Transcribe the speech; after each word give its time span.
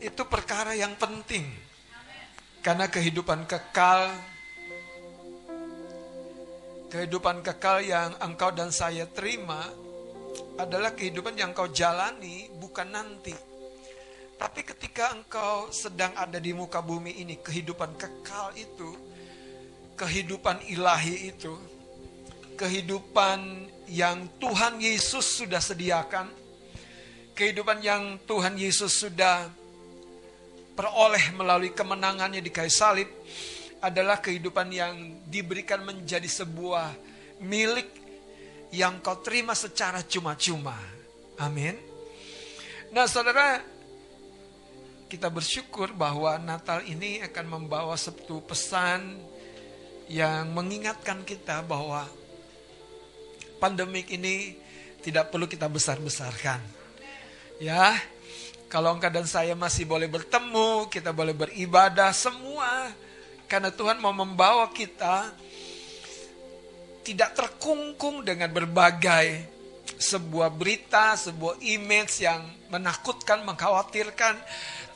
itu 0.00 0.22
perkara 0.28 0.76
yang 0.76 0.96
penting. 0.96 1.46
Karena 2.60 2.90
kehidupan 2.90 3.46
kekal 3.46 4.10
kehidupan 6.86 7.42
kekal 7.42 7.82
yang 7.82 8.14
engkau 8.22 8.54
dan 8.54 8.70
saya 8.70 9.04
terima 9.10 9.68
adalah 10.56 10.94
kehidupan 10.94 11.36
yang 11.36 11.52
engkau 11.52 11.68
jalani 11.68 12.48
bukan 12.56 12.88
nanti. 12.88 13.34
Tapi 14.36 14.60
ketika 14.64 15.16
engkau 15.16 15.72
sedang 15.72 16.12
ada 16.12 16.36
di 16.36 16.52
muka 16.52 16.84
bumi 16.84 17.24
ini, 17.24 17.40
kehidupan 17.40 17.96
kekal 17.96 18.52
itu, 18.52 18.92
kehidupan 19.96 20.60
ilahi 20.68 21.32
itu, 21.32 21.56
kehidupan 22.60 23.68
yang 23.88 24.28
Tuhan 24.36 24.76
Yesus 24.76 25.40
sudah 25.40 25.60
sediakan, 25.60 26.28
kehidupan 27.32 27.80
yang 27.80 28.20
Tuhan 28.28 28.60
Yesus 28.60 28.92
sudah 28.92 29.48
peroleh 30.76 31.32
melalui 31.32 31.72
kemenangannya 31.72 32.44
di 32.44 32.52
kayu 32.52 32.68
salib 32.68 33.08
adalah 33.80 34.20
kehidupan 34.20 34.68
yang 34.68 34.94
diberikan 35.24 35.80
menjadi 35.80 36.28
sebuah 36.28 36.92
milik 37.40 37.88
yang 38.76 39.00
kau 39.00 39.16
terima 39.24 39.56
secara 39.56 40.04
cuma-cuma. 40.04 40.76
Amin. 41.40 41.76
Nah, 42.92 43.08
saudara, 43.08 43.60
kita 45.06 45.32
bersyukur 45.32 45.96
bahwa 45.96 46.36
Natal 46.36 46.84
ini 46.84 47.22
akan 47.24 47.46
membawa 47.46 47.96
satu 47.96 48.42
pesan 48.44 49.20
yang 50.06 50.50
mengingatkan 50.54 51.22
kita 51.26 51.62
bahwa 51.66 52.06
pandemik 53.58 54.10
ini 54.10 54.58
tidak 55.02 55.30
perlu 55.30 55.46
kita 55.46 55.70
besar-besarkan. 55.70 56.58
Ya, 57.62 57.96
kalau 58.66 58.98
engkau 58.98 59.10
dan 59.10 59.26
saya 59.26 59.54
masih 59.54 59.86
boleh 59.86 60.10
bertemu, 60.10 60.90
kita 60.90 61.14
boleh 61.14 61.32
beribadah 61.32 62.10
semua 62.10 62.90
karena 63.46 63.70
Tuhan 63.70 64.02
mau 64.02 64.10
membawa 64.10 64.66
kita 64.74 65.30
tidak 67.06 67.38
terkungkung 67.38 68.26
dengan 68.26 68.50
berbagai 68.50 69.46
sebuah 69.94 70.50
berita, 70.50 71.14
sebuah 71.14 71.62
image 71.62 72.26
yang 72.26 72.42
menakutkan, 72.66 73.46
mengkhawatirkan. 73.46 74.34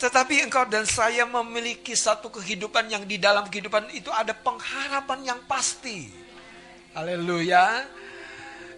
Tetapi 0.02 0.50
engkau 0.50 0.66
dan 0.66 0.82
saya 0.82 1.22
memiliki 1.22 1.94
satu 1.94 2.26
kehidupan 2.26 2.90
yang 2.90 3.06
di 3.06 3.22
dalam 3.22 3.46
kehidupan 3.46 3.94
itu 3.94 4.10
ada 4.10 4.34
pengharapan 4.34 5.30
yang 5.30 5.40
pasti. 5.46 6.10
Haleluya. 6.90 7.86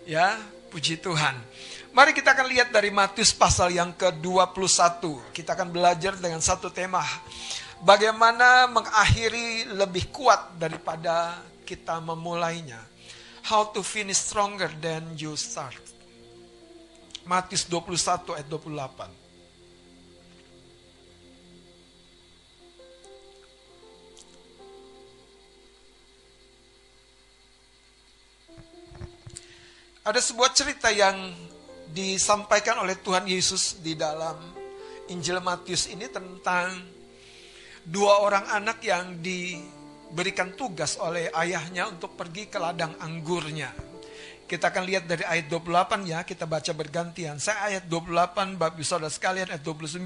Ya, 0.04 0.36
puji 0.72 0.96
Tuhan. 0.96 1.36
Mari 1.92 2.16
kita 2.16 2.32
akan 2.32 2.48
lihat 2.48 2.72
dari 2.72 2.88
Matius 2.88 3.36
pasal 3.36 3.76
yang 3.76 3.92
ke-21. 3.92 5.04
Kita 5.36 5.52
akan 5.52 5.68
belajar 5.68 6.16
dengan 6.16 6.40
satu 6.40 6.72
tema. 6.72 7.04
Bagaimana 7.84 8.64
mengakhiri 8.72 9.76
lebih 9.76 10.08
kuat 10.08 10.56
daripada 10.56 11.44
kita 11.68 12.00
memulainya. 12.00 12.80
How 13.44 13.68
to 13.76 13.84
finish 13.84 14.24
stronger 14.24 14.72
than 14.80 15.12
you 15.20 15.36
start. 15.36 15.76
Matius 17.28 17.68
21 17.68 18.40
ayat 18.40 18.48
28. 18.48 19.21
Ada 30.02 30.18
sebuah 30.18 30.50
cerita 30.50 30.90
yang 30.90 31.30
disampaikan 31.94 32.82
oleh 32.82 32.98
Tuhan 32.98 33.22
Yesus 33.22 33.78
di 33.78 33.94
dalam 33.94 34.34
Injil 35.06 35.38
Matius 35.38 35.86
ini 35.94 36.10
tentang 36.10 36.74
dua 37.86 38.18
orang 38.26 38.50
anak 38.50 38.82
yang 38.82 39.22
diberikan 39.22 40.58
tugas 40.58 40.98
oleh 40.98 41.30
ayahnya 41.30 41.86
untuk 41.86 42.18
pergi 42.18 42.50
ke 42.50 42.58
ladang 42.58 42.98
anggurnya. 42.98 43.70
Kita 44.42 44.74
akan 44.74 44.90
lihat 44.90 45.06
dari 45.06 45.22
ayat 45.22 45.46
28 45.46 46.10
ya, 46.10 46.26
kita 46.26 46.50
baca 46.50 46.72
bergantian. 46.74 47.38
Saya 47.38 47.70
ayat 47.70 47.86
28, 47.86 48.58
Bapak 48.58 48.82
Saudara 48.82 49.06
sekalian 49.06 49.54
ayat 49.54 49.62
29. 49.62 50.02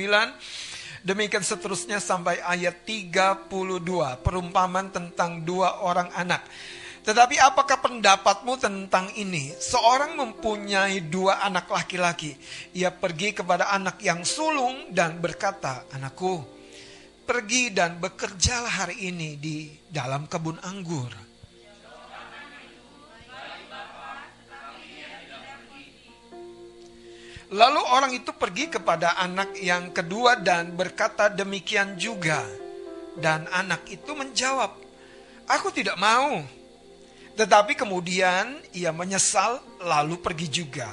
Demikian 1.09 1.41
seterusnya 1.41 2.05
sampai 2.05 2.45
ayat 2.45 2.84
32, 2.84 3.49
perumpamaan 4.21 4.93
tentang 4.93 5.41
dua 5.41 5.81
orang 5.81 6.13
anak. 6.13 6.45
Tetapi 7.06 7.39
apakah 7.39 7.78
pendapatmu 7.78 8.59
tentang 8.59 9.06
ini? 9.15 9.55
Seorang 9.55 10.19
mempunyai 10.19 11.06
dua 11.06 11.39
anak 11.39 11.71
laki-laki. 11.71 12.34
Ia 12.75 12.91
pergi 12.91 13.31
kepada 13.31 13.71
anak 13.71 14.03
yang 14.03 14.27
sulung 14.27 14.91
dan 14.91 15.22
berkata, 15.22 15.87
Anakku, 15.95 16.43
pergi 17.22 17.71
dan 17.71 18.03
bekerjalah 18.03 18.83
hari 18.83 19.06
ini 19.06 19.39
di 19.39 19.71
dalam 19.87 20.27
kebun 20.27 20.59
anggur. 20.66 21.15
Lalu 27.47 27.83
orang 27.87 28.11
itu 28.19 28.34
pergi 28.34 28.66
kepada 28.66 29.15
anak 29.22 29.55
yang 29.62 29.95
kedua 29.95 30.43
dan 30.43 30.75
berkata 30.75 31.31
demikian 31.31 31.95
juga. 31.95 32.43
Dan 33.15 33.47
anak 33.55 33.87
itu 33.87 34.11
menjawab, 34.11 34.75
Aku 35.47 35.71
tidak 35.71 35.95
mau. 35.95 36.43
Tetapi 37.37 37.77
kemudian 37.77 38.65
ia 38.73 38.91
menyesal 38.97 39.61
lalu 39.85 40.17
pergi 40.17 40.49
juga. 40.49 40.89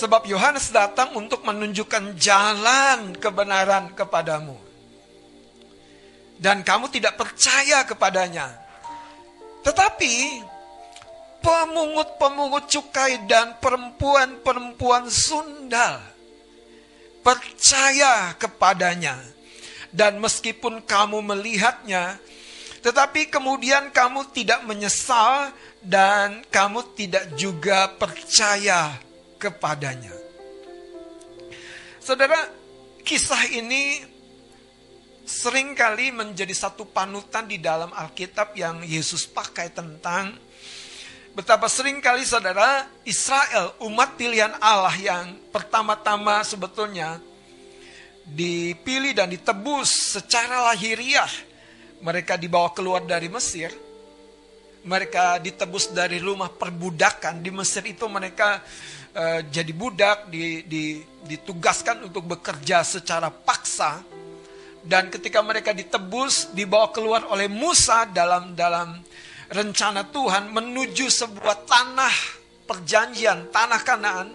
Sebab 0.00 0.24
Yohanes 0.24 0.72
datang 0.72 1.12
untuk 1.12 1.44
menunjukkan 1.44 2.16
jalan 2.16 3.12
kebenaran 3.20 3.92
kepadamu. 3.92 4.56
Dan 6.40 6.64
kamu 6.64 6.88
tidak 6.88 7.20
percaya 7.20 7.84
kepadanya. 7.84 8.48
Tetapi 9.60 10.40
pemungut-pemungut 11.44 12.64
cukai 12.72 13.28
dan 13.28 13.60
perempuan-perempuan 13.60 15.12
sundal 15.12 16.00
percaya 17.20 18.32
kepadanya. 18.40 19.20
Dan 19.92 20.16
meskipun 20.16 20.80
kamu 20.80 21.20
melihatnya, 21.20 22.16
tetapi 22.80 23.28
kemudian 23.28 23.92
kamu 23.92 24.32
tidak 24.32 24.64
menyesal 24.64 25.52
dan 25.84 26.40
kamu 26.48 26.88
tidak 26.96 27.36
juga 27.36 27.92
percaya 28.00 29.09
kepadanya. 29.40 30.12
Saudara, 31.96 32.36
kisah 33.00 33.48
ini 33.56 34.04
sering 35.24 35.72
kali 35.72 36.12
menjadi 36.12 36.52
satu 36.52 36.84
panutan 36.90 37.48
di 37.48 37.56
dalam 37.56 37.88
Alkitab 37.94 38.52
yang 38.58 38.84
Yesus 38.84 39.24
pakai 39.24 39.72
tentang 39.72 40.36
betapa 41.32 41.70
sering 41.70 42.02
kali 42.02 42.26
saudara 42.26 42.84
Israel, 43.06 43.78
umat 43.86 44.18
pilihan 44.18 44.52
Allah 44.58 44.92
yang 44.98 45.38
pertama-tama 45.54 46.42
sebetulnya 46.42 47.22
dipilih 48.26 49.14
dan 49.14 49.30
ditebus 49.30 50.18
secara 50.18 50.70
lahiriah. 50.70 51.30
Mereka 52.00 52.40
dibawa 52.40 52.72
keluar 52.72 53.04
dari 53.04 53.28
Mesir, 53.28 53.70
mereka 54.84 55.36
ditebus 55.40 55.92
dari 55.92 56.16
rumah 56.22 56.48
perbudakan. 56.48 57.44
Di 57.44 57.52
Mesir 57.52 57.84
itu 57.84 58.08
mereka 58.08 58.60
uh, 59.12 59.40
jadi 59.44 59.72
budak, 59.76 60.32
di, 60.32 60.64
di, 60.64 61.04
ditugaskan 61.28 62.08
untuk 62.08 62.24
bekerja 62.24 62.80
secara 62.84 63.28
paksa. 63.28 64.00
Dan 64.80 65.12
ketika 65.12 65.44
mereka 65.44 65.76
ditebus, 65.76 66.56
dibawa 66.56 66.88
keluar 66.88 67.28
oleh 67.28 67.52
Musa 67.52 68.08
dalam 68.08 68.56
dalam 68.56 68.96
rencana 69.52 70.08
Tuhan 70.08 70.48
menuju 70.48 71.10
sebuah 71.10 71.68
tanah 71.68 72.14
perjanjian, 72.64 73.52
tanah 73.52 73.80
Kanaan. 73.84 74.28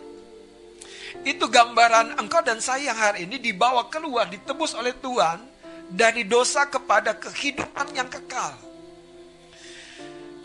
Itu 1.25 1.49
gambaran 1.49 2.21
engkau 2.21 2.45
dan 2.45 2.61
saya 2.61 2.93
yang 2.93 2.99
hari 2.99 3.25
ini 3.25 3.41
dibawa 3.41 3.89
keluar, 3.89 4.29
ditebus 4.29 4.77
oleh 4.77 4.93
Tuhan 4.93 5.41
dari 5.89 6.27
dosa 6.27 6.69
kepada 6.69 7.17
kehidupan 7.17 7.95
yang 7.97 8.05
kekal. 8.11 8.74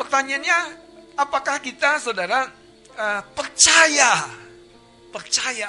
Pertanyaannya, 0.00 0.58
apakah 1.20 1.60
kita 1.60 2.00
saudara 2.00 2.48
uh, 2.96 3.22
percaya? 3.36 4.32
Percaya. 5.12 5.68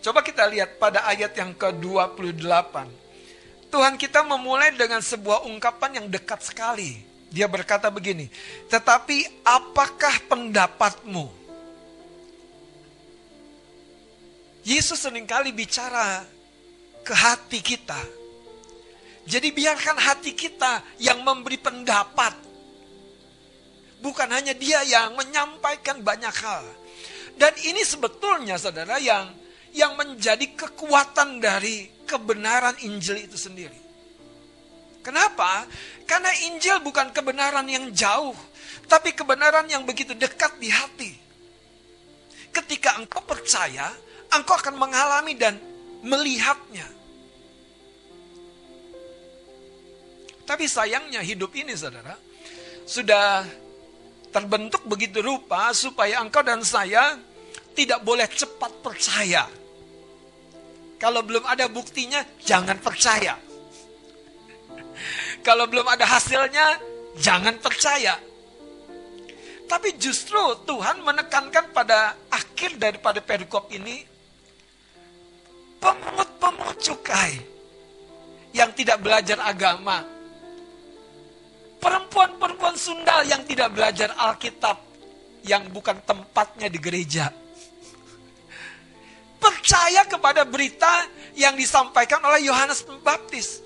Coba 0.00 0.24
kita 0.24 0.48
lihat 0.48 0.80
pada 0.80 1.04
ayat 1.04 1.36
yang 1.36 1.52
ke-28. 1.52 2.88
Tuhan 3.68 4.00
kita 4.00 4.24
memulai 4.24 4.72
dengan 4.72 5.04
sebuah 5.04 5.44
ungkapan 5.44 6.00
yang 6.00 6.06
dekat 6.08 6.40
sekali. 6.40 7.04
Dia 7.28 7.44
berkata 7.44 7.92
begini, 7.92 8.32
"Tetapi 8.72 9.44
apakah 9.44 10.24
pendapatmu?" 10.24 11.28
Yesus 14.64 14.96
sering 14.96 15.28
kali 15.28 15.52
bicara 15.52 16.24
ke 17.04 17.12
hati 17.12 17.60
kita. 17.60 18.23
Jadi 19.24 19.48
biarkan 19.56 19.96
hati 19.96 20.36
kita 20.36 20.84
yang 21.00 21.24
memberi 21.24 21.56
pendapat. 21.56 22.36
Bukan 24.04 24.28
hanya 24.28 24.52
dia 24.52 24.84
yang 24.84 25.16
menyampaikan 25.16 26.04
banyak 26.04 26.34
hal. 26.44 26.64
Dan 27.34 27.52
ini 27.64 27.80
sebetulnya 27.82 28.60
saudara 28.60 29.00
yang 29.00 29.32
yang 29.74 29.98
menjadi 29.98 30.54
kekuatan 30.54 31.42
dari 31.42 31.90
kebenaran 32.06 32.78
Injil 32.84 33.26
itu 33.26 33.34
sendiri. 33.34 33.74
Kenapa? 35.02 35.66
Karena 36.06 36.30
Injil 36.48 36.78
bukan 36.80 37.10
kebenaran 37.10 37.66
yang 37.66 37.90
jauh, 37.90 38.36
tapi 38.86 39.12
kebenaran 39.12 39.66
yang 39.66 39.82
begitu 39.82 40.14
dekat 40.14 40.56
di 40.62 40.70
hati. 40.70 41.12
Ketika 42.54 43.02
engkau 43.02 43.20
percaya, 43.26 43.90
engkau 44.30 44.54
akan 44.54 44.78
mengalami 44.78 45.34
dan 45.34 45.58
melihatnya. 46.06 46.86
Tapi 50.44 50.68
sayangnya 50.68 51.24
hidup 51.24 51.56
ini 51.56 51.72
saudara, 51.72 52.12
sudah 52.84 53.48
terbentuk 54.28 54.84
begitu 54.84 55.24
rupa 55.24 55.72
supaya 55.72 56.20
engkau 56.20 56.44
dan 56.44 56.60
saya 56.60 57.16
tidak 57.72 58.04
boleh 58.04 58.28
cepat 58.28 58.72
percaya. 58.84 59.48
Kalau 61.00 61.24
belum 61.24 61.44
ada 61.44 61.68
buktinya, 61.68 62.24
jangan 62.40 62.78
percaya. 62.78 63.36
Kalau 65.46 65.66
belum 65.68 65.84
ada 65.84 66.06
hasilnya, 66.06 66.80
jangan 67.18 67.58
percaya. 67.58 68.16
Tapi 69.64 69.96
justru 69.96 70.38
Tuhan 70.68 71.02
menekankan 71.02 71.72
pada 71.72 72.14
akhir 72.30 72.78
daripada 72.78 73.18
perikop 73.24 73.72
ini, 73.72 74.04
pemungut-pemungut 75.82 76.78
cukai 76.78 77.32
yang 78.54 78.70
tidak 78.76 79.02
belajar 79.02 79.40
agama, 79.42 80.04
perempuan-perempuan 81.84 82.80
sundal 82.80 83.28
yang 83.28 83.44
tidak 83.44 83.76
belajar 83.76 84.16
Alkitab 84.16 84.80
yang 85.44 85.68
bukan 85.68 86.00
tempatnya 86.08 86.72
di 86.72 86.80
gereja. 86.80 87.28
Percaya 89.36 90.08
kepada 90.08 90.48
berita 90.48 91.04
yang 91.36 91.52
disampaikan 91.52 92.24
oleh 92.24 92.48
Yohanes 92.48 92.80
Pembaptis. 92.80 93.60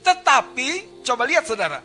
Tetapi, 0.00 1.04
coba 1.04 1.28
lihat 1.28 1.44
saudara. 1.44 1.84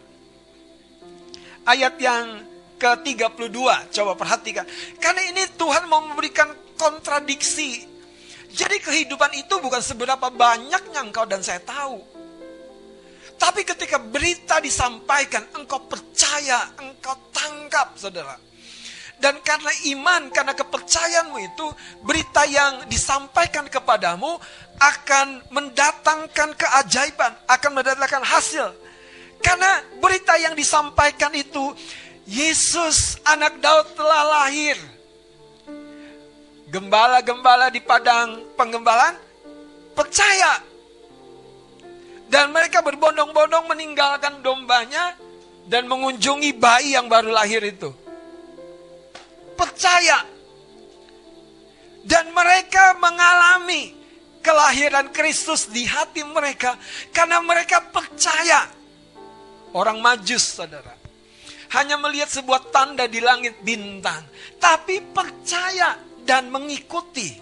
Ayat 1.67 1.99
yang 1.99 2.47
ke-32, 2.79 3.59
coba 3.91 4.11
perhatikan. 4.15 4.63
Karena 5.03 5.21
ini 5.27 5.43
Tuhan 5.59 5.91
mau 5.91 5.99
memberikan 5.99 6.47
kontradiksi. 6.79 7.83
Jadi 8.55 8.79
kehidupan 8.79 9.35
itu 9.35 9.59
bukan 9.59 9.83
seberapa 9.83 10.31
banyaknya 10.31 11.03
engkau 11.03 11.27
dan 11.27 11.43
saya 11.43 11.59
tahu. 11.59 12.20
Tapi 13.41 13.65
ketika 13.65 13.97
berita 13.97 14.61
disampaikan, 14.61 15.41
engkau 15.57 15.81
percaya, 15.89 16.69
engkau 16.77 17.17
tangkap, 17.33 17.97
saudara. 17.97 18.37
Dan 19.17 19.41
karena 19.41 19.73
iman, 19.97 20.29
karena 20.29 20.53
kepercayaanmu 20.53 21.41
itu, 21.41 21.65
berita 22.05 22.45
yang 22.45 22.85
disampaikan 22.85 23.65
kepadamu 23.65 24.37
akan 24.77 25.41
mendatangkan 25.49 26.53
keajaiban, 26.53 27.33
akan 27.49 27.71
mendatangkan 27.81 28.21
hasil. 28.21 28.77
Karena 29.41 29.89
berita 29.97 30.37
yang 30.37 30.53
disampaikan 30.53 31.33
itu, 31.33 31.73
Yesus 32.29 33.17
anak 33.25 33.57
Daud 33.57 33.97
telah 33.97 34.21
lahir. 34.37 34.77
Gembala-gembala 36.69 37.73
di 37.73 37.81
padang 37.81 38.53
penggembalaan 38.53 39.17
percaya 39.97 40.70
dan 42.31 42.55
mereka 42.55 42.79
berbondong-bondong 42.79 43.67
meninggalkan 43.67 44.39
dombanya 44.39 45.19
dan 45.67 45.83
mengunjungi 45.91 46.55
bayi 46.55 46.95
yang 46.95 47.11
baru 47.11 47.27
lahir 47.27 47.59
itu. 47.59 47.91
Percaya. 49.59 50.23
Dan 52.01 52.31
mereka 52.31 52.97
mengalami 52.97 53.93
kelahiran 54.39 55.11
Kristus 55.11 55.69
di 55.69 55.83
hati 55.83 56.23
mereka 56.23 56.79
karena 57.11 57.43
mereka 57.43 57.83
percaya. 57.91 58.71
Orang 59.75 59.99
majus, 59.99 60.55
saudara. 60.55 60.95
Hanya 61.75 61.99
melihat 61.99 62.31
sebuah 62.31 62.71
tanda 62.71 63.11
di 63.11 63.19
langit 63.19 63.59
bintang. 63.59 64.23
Tapi 64.55 65.03
percaya 65.11 65.99
dan 66.23 66.47
mengikuti. 66.47 67.35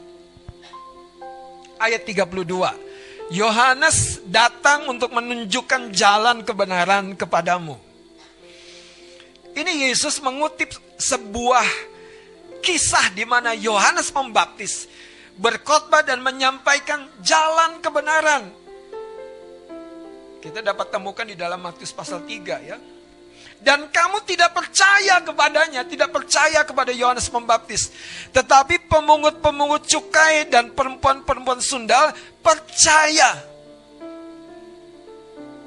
Ayat 1.78 2.04
32. 2.04 2.89
Yohanes 3.30 4.26
datang 4.26 4.90
untuk 4.90 5.14
menunjukkan 5.14 5.94
jalan 5.94 6.42
kebenaran 6.42 7.14
kepadamu. 7.14 7.78
Ini 9.54 9.90
Yesus 9.90 10.18
mengutip 10.22 10.74
sebuah 10.98 11.66
kisah 12.66 13.14
di 13.14 13.24
mana 13.30 13.54
Yohanes 13.54 14.10
Pembaptis 14.10 14.90
berkhotbah 15.38 16.02
dan 16.02 16.26
menyampaikan 16.26 17.06
jalan 17.22 17.78
kebenaran. 17.80 18.50
Kita 20.40 20.66
dapat 20.66 20.90
temukan 20.90 21.28
di 21.28 21.38
dalam 21.38 21.62
Matius 21.62 21.94
pasal 21.94 22.24
3 22.26 22.70
ya 22.70 22.78
dan 23.60 23.92
kamu 23.92 24.24
tidak 24.24 24.56
percaya 24.56 25.20
kepadanya, 25.20 25.84
tidak 25.84 26.16
percaya 26.16 26.64
kepada 26.64 26.96
Yohanes 26.96 27.28
Pembaptis. 27.28 27.92
Tetapi 28.32 28.88
pemungut-pemungut 28.88 29.84
cukai 29.84 30.48
dan 30.48 30.72
perempuan-perempuan 30.72 31.60
sundal 31.60 32.16
percaya. 32.40 33.36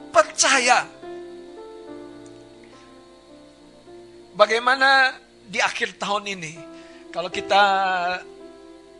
Percaya. 0.08 0.88
Bagaimana 4.32 5.12
di 5.44 5.60
akhir 5.60 6.00
tahun 6.00 6.32
ini 6.32 6.52
kalau 7.12 7.28
kita 7.28 7.60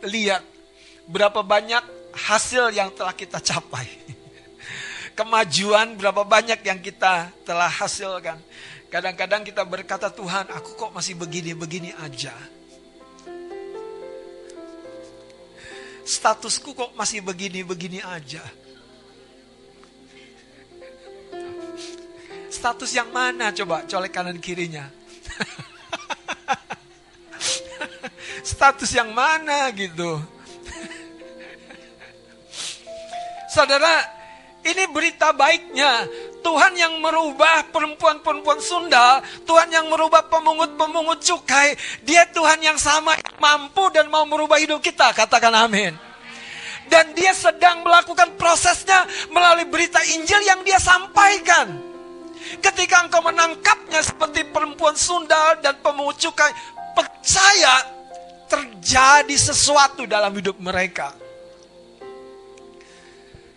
lihat 0.05 0.45
berapa 1.09 1.41
banyak 1.41 1.81
hasil 2.13 2.69
yang 2.69 2.93
telah 2.93 3.17
kita 3.17 3.41
capai. 3.41 3.89
Kemajuan 5.17 5.97
berapa 5.97 6.21
banyak 6.21 6.61
yang 6.61 6.77
kita 6.77 7.33
telah 7.41 7.69
hasilkan 7.69 8.37
Kadang-kadang 8.93 9.41
kita 9.41 9.65
berkata, 9.65 10.13
Tuhan, 10.13 10.53
aku 10.53 10.77
kok 10.77 10.93
masih 10.93 11.17
begini-begini 11.17 11.97
aja. 11.97 12.29
Statusku 16.05 16.77
kok 16.77 16.93
masih 16.93 17.25
begini-begini 17.25 18.05
aja. 18.05 18.45
Status 22.53 22.93
yang 22.93 23.09
mana 23.09 23.49
coba 23.49 23.81
colek 23.89 24.13
kanan 24.13 24.37
kirinya? 24.37 24.85
Status 28.53 28.93
yang 28.93 29.09
mana 29.09 29.73
gitu? 29.73 30.21
Saudara, 33.49 34.05
ini 34.61 34.85
berita 34.85 35.33
baiknya. 35.33 36.05
Tuhan 36.43 36.75
yang 36.75 36.99
merubah 36.99 37.63
perempuan-perempuan 37.71 38.59
Sunda, 38.59 39.23
Tuhan 39.47 39.71
yang 39.71 39.87
merubah 39.87 40.27
pemungut-pemungut 40.27 41.23
cukai, 41.23 41.73
dia 42.03 42.27
Tuhan 42.29 42.59
yang 42.59 42.75
sama 42.75 43.15
yang 43.15 43.39
mampu 43.39 43.87
dan 43.95 44.11
mau 44.11 44.27
merubah 44.27 44.59
hidup 44.59 44.83
kita, 44.83 45.15
katakan 45.15 45.55
amin. 45.55 45.95
Dan 46.91 47.15
dia 47.15 47.31
sedang 47.31 47.81
melakukan 47.81 48.35
prosesnya 48.35 49.07
melalui 49.31 49.63
berita 49.71 50.03
Injil 50.03 50.43
yang 50.43 50.61
dia 50.67 50.77
sampaikan. 50.77 51.79
Ketika 52.59 53.07
engkau 53.07 53.23
menangkapnya 53.23 54.03
seperti 54.03 54.43
perempuan 54.51 54.99
Sunda 54.99 55.55
dan 55.63 55.79
pemungut 55.79 56.19
cukai, 56.19 56.51
percaya 56.91 57.87
terjadi 58.51 59.33
sesuatu 59.33 60.03
dalam 60.03 60.35
hidup 60.35 60.59
mereka. 60.59 61.15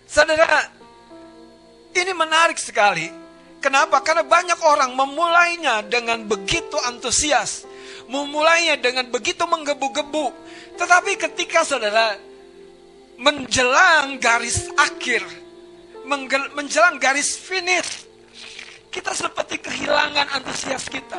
Saudara, 0.06 0.75
ini 1.96 2.12
menarik 2.12 2.60
sekali. 2.60 3.08
Kenapa? 3.60 4.04
Karena 4.04 4.22
banyak 4.22 4.60
orang 4.62 4.92
memulainya 4.92 5.82
dengan 5.86 6.22
begitu 6.28 6.76
antusias. 6.84 7.64
Memulainya 8.06 8.78
dengan 8.78 9.08
begitu 9.10 9.42
menggebu-gebu. 9.48 10.30
Tetapi 10.78 11.18
ketika 11.18 11.66
saudara 11.66 12.14
menjelang 13.16 14.20
garis 14.20 14.68
akhir, 14.76 15.24
menjelang 16.54 17.00
garis 17.00 17.34
finish, 17.34 18.04
kita 18.92 19.10
seperti 19.16 19.58
kehilangan 19.58 20.36
antusias 20.36 20.86
kita. 20.86 21.18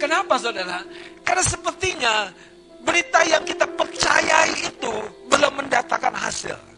Kenapa 0.00 0.40
saudara? 0.40 0.82
Karena 1.22 1.44
sepertinya 1.46 2.14
berita 2.82 3.22
yang 3.22 3.46
kita 3.46 3.70
percayai 3.70 4.66
itu 4.66 4.92
belum 5.30 5.62
mendatangkan 5.62 6.16
hasil. 6.18 6.71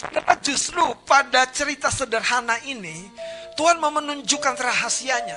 Saudara 0.00 0.32
justru 0.40 0.80
pada 1.04 1.44
cerita 1.52 1.92
sederhana 1.92 2.56
ini, 2.64 3.12
Tuhan 3.52 3.76
mau 3.76 3.92
menunjukkan 3.92 4.56
rahasianya. 4.56 5.36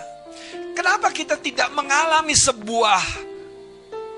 Kenapa 0.71 1.11
kita 1.11 1.35
tidak 1.35 1.67
mengalami 1.75 2.31
sebuah 2.31 3.03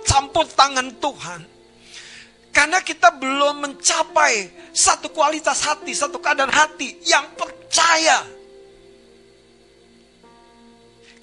campur 0.06 0.46
tangan 0.46 0.94
Tuhan? 1.02 1.42
Karena 2.54 2.78
kita 2.78 3.10
belum 3.18 3.66
mencapai 3.66 4.70
satu 4.70 5.10
kualitas 5.10 5.66
hati, 5.66 5.98
satu 5.98 6.22
keadaan 6.22 6.54
hati 6.54 6.94
yang 7.10 7.26
percaya. 7.34 8.22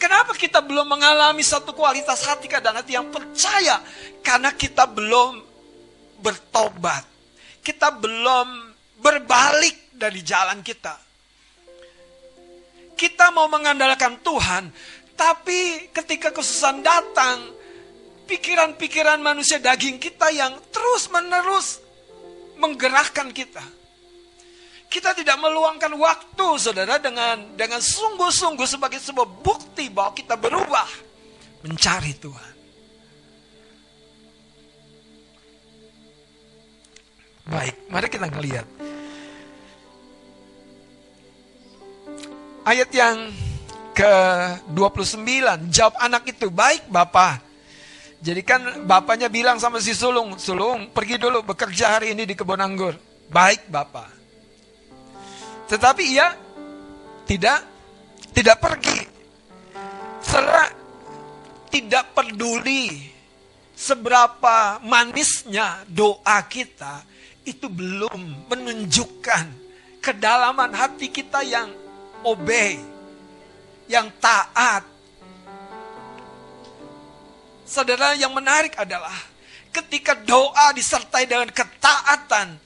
Kenapa 0.03 0.35
kita 0.35 0.59
belum 0.59 0.99
mengalami 0.99 1.47
satu 1.47 1.71
kualitas 1.79 2.27
hati, 2.27 2.51
keadaan 2.51 2.83
hati 2.83 2.99
yang 2.99 3.07
percaya? 3.07 3.87
Karena 4.19 4.51
kita 4.51 4.83
belum 4.83 5.39
bertobat. 6.19 7.07
Kita 7.63 7.95
belum 7.95 8.72
berbalik 9.03 9.91
dari 9.91 10.23
jalan 10.23 10.63
kita. 10.63 10.95
Kita 12.95 13.35
mau 13.35 13.51
mengandalkan 13.51 14.23
Tuhan, 14.23 14.71
tapi 15.19 15.91
ketika 15.91 16.31
kesusahan 16.31 16.87
datang, 16.87 17.51
pikiran-pikiran 18.31 19.19
manusia 19.19 19.59
daging 19.59 19.99
kita 19.99 20.31
yang 20.31 20.55
terus-menerus 20.71 21.83
menggerakkan 22.63 23.35
kita. 23.35 23.63
Kita 24.87 25.17
tidak 25.17 25.41
meluangkan 25.41 25.91
waktu, 25.99 26.49
saudara, 26.61 27.01
dengan 27.03 27.57
dengan 27.57 27.81
sungguh-sungguh 27.81 28.69
sebagai 28.69 29.01
sebuah 29.01 29.25
bukti 29.41 29.89
bahwa 29.89 30.13
kita 30.15 30.37
berubah 30.37 30.87
mencari 31.65 32.13
Tuhan. 32.21 32.52
Baik, 37.53 37.77
mari 37.93 38.09
kita 38.09 38.33
ngelihat. 38.33 38.65
Ayat 42.65 42.89
yang 42.97 43.29
ke-29, 43.93 45.21
jawab 45.69 45.95
anak 46.01 46.33
itu, 46.33 46.49
baik 46.49 46.89
Bapak. 46.89 47.45
Jadi 48.23 48.41
kan 48.47 48.87
bapaknya 48.87 49.29
bilang 49.29 49.59
sama 49.61 49.83
si 49.83 49.93
sulung, 49.93 50.39
sulung 50.39 50.95
pergi 50.95 51.19
dulu 51.19 51.43
bekerja 51.43 51.99
hari 51.99 52.15
ini 52.17 52.25
di 52.25 52.39
kebun 52.39 52.63
anggur. 52.63 52.95
Baik 53.29 53.67
Bapak. 53.67 54.09
Tetapi 55.67 56.03
ia 56.07 56.31
tidak 57.27 57.67
tidak 58.31 58.63
pergi. 58.63 59.01
Setelah 60.23 60.71
tidak 61.67 62.15
peduli 62.15 63.11
seberapa 63.75 64.79
manisnya 64.87 65.83
doa 65.91 66.39
kita, 66.47 67.03
itu 67.43 67.67
belum 67.67 68.47
menunjukkan 68.47 69.45
kedalaman 69.99 70.71
hati 70.75 71.11
kita 71.11 71.43
yang 71.43 71.71
obey, 72.23 72.79
yang 73.91 74.11
taat. 74.23 74.87
Saudara 77.67 78.15
yang 78.15 78.31
menarik 78.37 78.77
adalah 78.79 79.15
ketika 79.73 80.15
doa 80.15 80.71
disertai 80.77 81.25
dengan 81.27 81.49
ketaatan, 81.49 82.61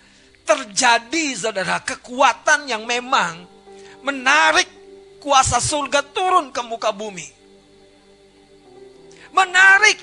terjadi 0.46 1.26
saudara 1.34 1.82
kekuatan 1.82 2.70
yang 2.70 2.86
memang 2.86 3.46
menarik 4.02 4.68
kuasa 5.18 5.58
surga 5.58 6.06
turun 6.14 6.54
ke 6.54 6.62
muka 6.62 6.94
bumi. 6.94 7.26
Menarik 9.34 9.98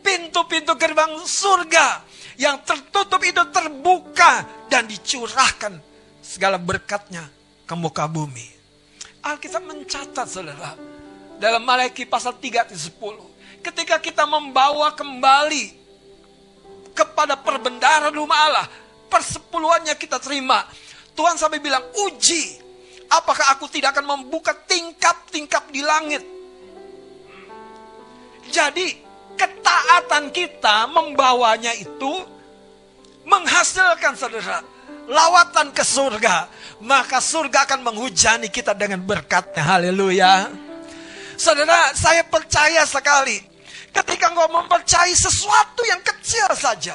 pintu-pintu 0.00 0.74
gerbang 0.76 1.12
surga 1.24 2.13
yang 2.40 2.58
tertutup 2.66 3.22
itu 3.22 3.42
terbuka 3.50 4.46
dan 4.66 4.86
dicurahkan 4.90 5.78
segala 6.18 6.58
berkatnya 6.58 7.26
ke 7.64 7.74
muka 7.78 8.08
bumi. 8.10 8.50
Alkitab 9.24 9.64
mencatat 9.64 10.28
saudara 10.28 10.76
dalam 11.40 11.62
Malaki 11.64 12.04
pasal 12.04 12.36
3 12.36 12.68
ayat 12.68 12.70
10 12.70 12.94
ketika 13.64 13.96
kita 13.96 14.28
membawa 14.28 14.92
kembali 14.92 15.72
kepada 16.92 17.34
perbendaharaan 17.34 18.14
rumah 18.14 18.38
Allah 18.46 18.66
persepuluhannya 19.08 19.96
kita 19.96 20.20
terima 20.22 20.62
Tuhan 21.16 21.40
sampai 21.40 21.58
bilang 21.58 21.82
uji 22.06 22.60
apakah 23.08 23.56
aku 23.56 23.66
tidak 23.72 23.96
akan 23.96 24.14
membuka 24.14 24.52
tingkap-tingkap 24.54 25.72
di 25.72 25.80
langit 25.80 26.22
jadi 28.52 29.03
ketaatan 29.36 30.30
kita 30.30 30.86
membawanya 30.90 31.72
itu 31.76 32.12
menghasilkan 33.24 34.14
saudara 34.14 34.74
lawatan 35.08 35.72
ke 35.72 35.84
surga, 35.84 36.48
maka 36.84 37.20
surga 37.20 37.68
akan 37.68 37.80
menghujani 37.84 38.48
kita 38.48 38.72
dengan 38.72 39.00
berkatnya. 39.04 39.64
Haleluya. 39.64 40.48
Saudara, 41.34 41.92
saya 41.92 42.22
percaya 42.24 42.86
sekali 42.86 43.42
ketika 43.90 44.30
engkau 44.30 44.48
mempercayai 44.50 45.12
sesuatu 45.12 45.82
yang 45.86 46.00
kecil 46.00 46.46
saja, 46.54 46.94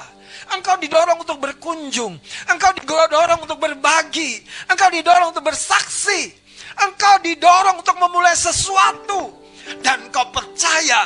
engkau 0.55 0.79
didorong 0.79 1.19
untuk 1.21 1.37
berkunjung, 1.37 2.17
engkau 2.47 2.71
didorong 2.75 3.43
untuk 3.43 3.59
berbagi, 3.59 4.41
engkau 4.71 4.89
didorong 4.89 5.35
untuk 5.35 5.45
bersaksi, 5.45 6.33
engkau 6.79 7.19
didorong 7.21 7.83
untuk 7.83 7.95
memulai 7.99 8.33
sesuatu 8.33 9.35
dan 9.83 10.09
kau 10.09 10.25
percaya 10.33 11.05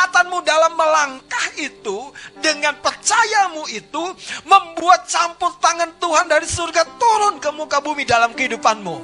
ketaatanmu 0.00 0.40
dalam 0.40 0.72
melangkah 0.80 1.46
itu 1.60 2.08
dengan 2.40 2.72
percayamu 2.80 3.68
itu 3.68 4.00
membuat 4.48 5.04
campur 5.04 5.52
tangan 5.60 5.92
Tuhan 6.00 6.24
dari 6.24 6.48
surga 6.48 6.88
turun 6.96 7.36
ke 7.36 7.52
muka 7.52 7.84
bumi 7.84 8.08
dalam 8.08 8.32
kehidupanmu. 8.32 8.96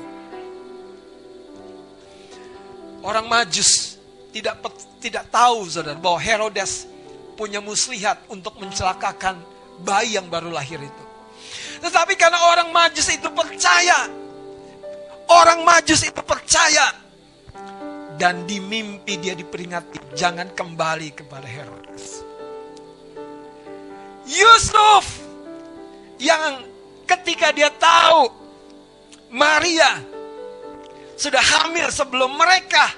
Orang 3.05 3.29
Majus 3.29 4.01
tidak 4.33 4.65
tidak 5.05 5.29
tahu 5.29 5.69
saudara 5.69 6.01
bahwa 6.01 6.17
Herodes 6.17 6.89
punya 7.37 7.61
muslihat 7.61 8.25
untuk 8.33 8.57
mencelakakan 8.57 9.37
bayi 9.85 10.17
yang 10.17 10.33
baru 10.33 10.49
lahir 10.49 10.81
itu. 10.81 11.05
Tetapi 11.85 12.17
karena 12.17 12.41
orang 12.57 12.73
Majus 12.73 13.13
itu 13.13 13.29
percaya, 13.37 14.09
orang 15.29 15.61
Majus 15.61 16.09
itu 16.09 16.25
percaya 16.25 17.06
dan 18.17 18.49
di 18.49 18.57
mimpi 18.61 19.21
dia 19.21 19.37
diperingati, 19.37 20.17
jangan 20.17 20.49
kembali 20.57 21.13
kepada 21.13 21.45
Herodes. 21.45 22.25
Yusuf 24.27 25.05
yang 26.19 26.65
ketika 27.07 27.53
dia 27.53 27.71
tahu 27.71 28.33
Maria 29.31 30.03
sudah 31.15 31.41
hamil 31.41 31.87
sebelum 31.93 32.35
mereka 32.35 32.91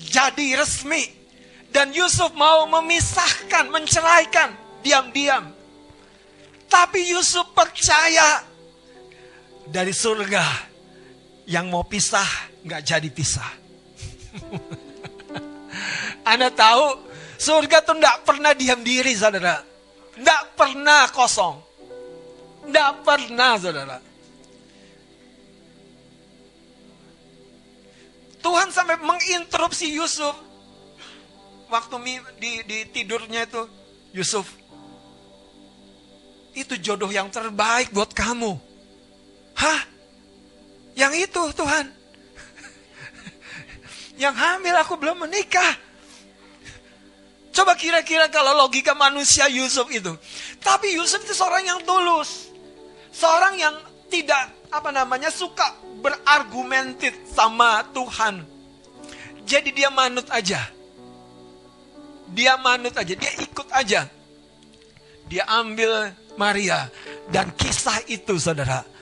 jadi 0.00 0.58
resmi 0.58 1.04
dan 1.70 1.92
Yusuf 1.94 2.32
mau 2.34 2.66
memisahkan, 2.66 3.70
menceraikan 3.70 4.56
diam-diam. 4.82 5.52
Tapi 6.66 7.14
Yusuf 7.14 7.54
percaya 7.54 8.42
dari 9.70 9.94
surga 9.94 10.73
yang 11.44 11.68
mau 11.68 11.84
pisah 11.84 12.26
nggak 12.64 12.82
jadi 12.84 13.08
pisah. 13.12 13.50
Anda 16.30 16.48
tahu 16.48 17.04
surga 17.36 17.84
tuh 17.84 18.00
nggak 18.00 18.24
pernah 18.24 18.52
diam 18.56 18.80
diri 18.80 19.12
saudara. 19.12 19.60
Nggak 20.16 20.42
pernah 20.56 21.10
kosong. 21.12 21.60
Nggak 22.64 22.90
pernah 23.04 23.52
saudara. 23.60 23.98
Tuhan 28.44 28.68
sampai 28.68 29.00
menginterupsi 29.00 29.88
Yusuf. 29.96 30.36
Waktu 31.72 31.96
di, 32.38 32.60
di 32.68 32.78
tidurnya 32.92 33.48
itu, 33.48 33.66
Yusuf, 34.12 34.46
itu 36.54 36.76
jodoh 36.78 37.08
yang 37.10 37.32
terbaik 37.32 37.90
buat 37.90 38.12
kamu. 38.14 38.54
Hah? 39.58 39.93
Yang 41.04 41.28
itu 41.28 41.42
Tuhan. 41.52 41.86
Yang 44.16 44.34
hamil 44.40 44.74
aku 44.80 44.96
belum 44.96 45.28
menikah. 45.28 45.76
Coba 47.52 47.76
kira-kira 47.76 48.32
kalau 48.32 48.56
logika 48.56 48.96
manusia 48.96 49.44
Yusuf 49.52 49.84
itu. 49.92 50.16
Tapi 50.64 50.96
Yusuf 50.96 51.20
itu 51.28 51.36
seorang 51.36 51.60
yang 51.68 51.80
tulus. 51.84 52.48
Seorang 53.12 53.60
yang 53.60 53.76
tidak 54.08 54.48
apa 54.72 54.88
namanya 54.90 55.28
suka 55.28 55.76
berargumentit 56.00 57.14
sama 57.28 57.84
Tuhan. 57.92 58.40
Jadi 59.44 59.76
dia 59.76 59.92
manut 59.92 60.24
aja. 60.32 60.72
Dia 62.32 62.56
manut 62.56 62.96
aja, 62.96 63.12
dia 63.12 63.32
ikut 63.44 63.68
aja. 63.70 64.08
Dia 65.28 65.44
ambil 65.52 66.16
Maria 66.40 66.88
dan 67.28 67.52
kisah 67.54 68.02
itu 68.08 68.40
saudara 68.40 68.93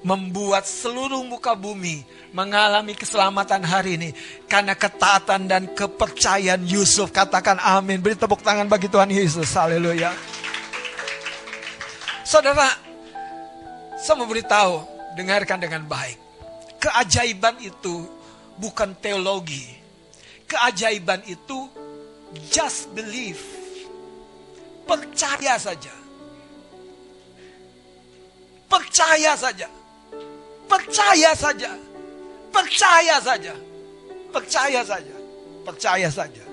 membuat 0.00 0.64
seluruh 0.64 1.20
muka 1.24 1.52
bumi 1.52 2.04
mengalami 2.32 2.96
keselamatan 2.96 3.60
hari 3.60 4.00
ini 4.00 4.10
karena 4.48 4.72
ketaatan 4.72 5.44
dan 5.44 5.62
kepercayaan 5.76 6.64
Yusuf. 6.64 7.12
Katakan 7.12 7.60
amin. 7.60 8.00
Beri 8.00 8.16
tepuk 8.16 8.40
tangan 8.40 8.68
bagi 8.68 8.88
Tuhan 8.88 9.12
Yesus. 9.12 9.50
Haleluya. 9.52 10.12
Saudara, 12.24 12.70
saya 13.98 14.14
mau 14.16 14.30
beritahu, 14.30 14.86
dengarkan 15.18 15.58
dengan 15.58 15.82
baik. 15.84 16.30
keajaiban 16.80 17.60
itu 17.60 18.08
bukan 18.56 18.96
teologi. 18.98 19.68
Keajaiban 20.48 21.22
itu 21.28 21.68
just 22.48 22.90
believe. 22.96 23.38
Percaya 24.88 25.60
saja. 25.60 25.94
Percaya 28.66 29.36
saja. 29.36 29.68
Percaya 30.70 31.34
saja. 31.34 31.74
Percaya 32.54 33.16
saja. 33.18 33.54
Percaya 34.30 34.80
saja. 34.86 35.16
Percaya 35.66 36.08
saja. 36.08 36.44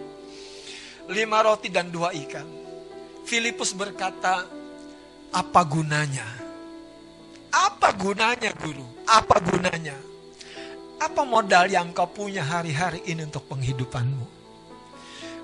Lima 1.06 1.46
roti 1.46 1.70
dan 1.70 1.94
dua 1.94 2.10
ikan. 2.26 2.50
Filipus 3.30 3.78
berkata, 3.78 4.50
apa 5.30 5.62
gunanya? 5.70 6.26
Apa 7.54 7.94
gunanya 7.94 8.52
guru? 8.58 8.84
Apa 9.06 9.38
gunanya? 9.38 9.94
Apa 10.98 11.22
modal 11.22 11.70
yang 11.70 11.94
kau 11.94 12.10
punya 12.10 12.42
hari-hari 12.42 13.06
ini 13.06 13.30
untuk 13.30 13.46
penghidupanmu? 13.46 14.26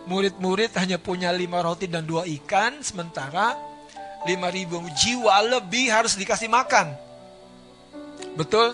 Murid-murid 0.09 0.73
hanya 0.81 0.97
punya 0.97 1.29
lima 1.31 1.61
roti 1.61 1.85
dan 1.87 2.03
dua 2.03 2.25
ikan, 2.25 2.81
sementara 2.81 3.55
lima 4.25 4.49
ribu 4.51 4.81
jiwa 4.97 5.39
lebih 5.45 5.93
harus 5.93 6.17
dikasih 6.17 6.49
makan. 6.49 7.12
Betul? 8.33 8.73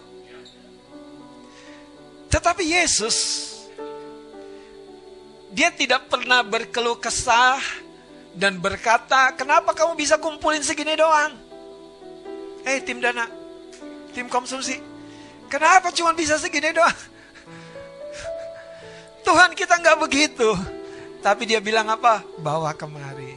Tetapi 2.30 2.64
Yesus, 2.64 3.18
dia 5.50 5.74
tidak 5.74 6.08
pernah 6.08 6.46
berkeluh 6.46 6.96
kesah 7.02 7.60
dan 8.38 8.62
berkata, 8.62 9.34
kenapa 9.34 9.74
kamu 9.74 9.98
bisa 9.98 10.22
kumpulin 10.22 10.62
segini 10.62 10.94
doang? 10.94 11.34
Eh 12.64 12.78
hey, 12.78 12.86
tim 12.86 13.02
dana, 13.02 13.26
tim 14.14 14.30
konsumsi, 14.30 14.78
kenapa 15.50 15.90
cuma 15.90 16.14
bisa 16.14 16.38
segini 16.38 16.70
doang? 16.70 17.00
Tuhan 19.26 19.52
kita 19.58 19.78
nggak 19.82 20.00
begitu. 20.00 20.50
Tapi 21.20 21.44
dia 21.44 21.60
bilang 21.60 21.92
apa? 21.92 22.24
Bawa 22.40 22.72
kemari. 22.72 23.36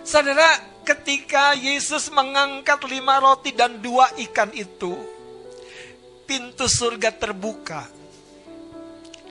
Saudara, 0.00 0.71
ketika 0.82 1.54
Yesus 1.54 2.10
mengangkat 2.10 2.82
lima 2.90 3.22
roti 3.22 3.54
dan 3.54 3.78
dua 3.78 4.10
ikan 4.30 4.50
itu, 4.54 4.94
pintu 6.26 6.66
surga 6.66 7.10
terbuka. 7.14 7.86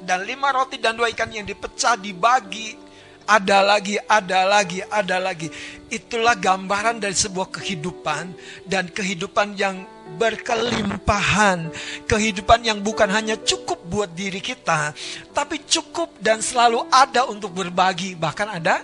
Dan 0.01 0.25
lima 0.25 0.49
roti 0.49 0.81
dan 0.81 0.97
dua 0.97 1.13
ikan 1.13 1.29
yang 1.29 1.45
dipecah 1.45 1.93
dibagi. 1.93 2.89
Ada 3.21 3.61
lagi, 3.61 3.95
ada 4.09 4.49
lagi, 4.49 4.81
ada 4.81 5.17
lagi. 5.21 5.47
Itulah 5.93 6.33
gambaran 6.33 6.97
dari 6.97 7.13
sebuah 7.13 7.53
kehidupan. 7.53 8.33
Dan 8.65 8.89
kehidupan 8.89 9.53
yang 9.55 9.85
berkelimpahan. 10.17 11.69
Kehidupan 12.09 12.65
yang 12.65 12.81
bukan 12.81 13.07
hanya 13.13 13.37
cukup 13.37 13.77
buat 13.85 14.09
diri 14.09 14.41
kita. 14.41 14.97
Tapi 15.31 15.61
cukup 15.69 16.17
dan 16.17 16.41
selalu 16.41 16.81
ada 16.89 17.29
untuk 17.29 17.53
berbagi. 17.53 18.17
Bahkan 18.17 18.47
ada, 18.57 18.81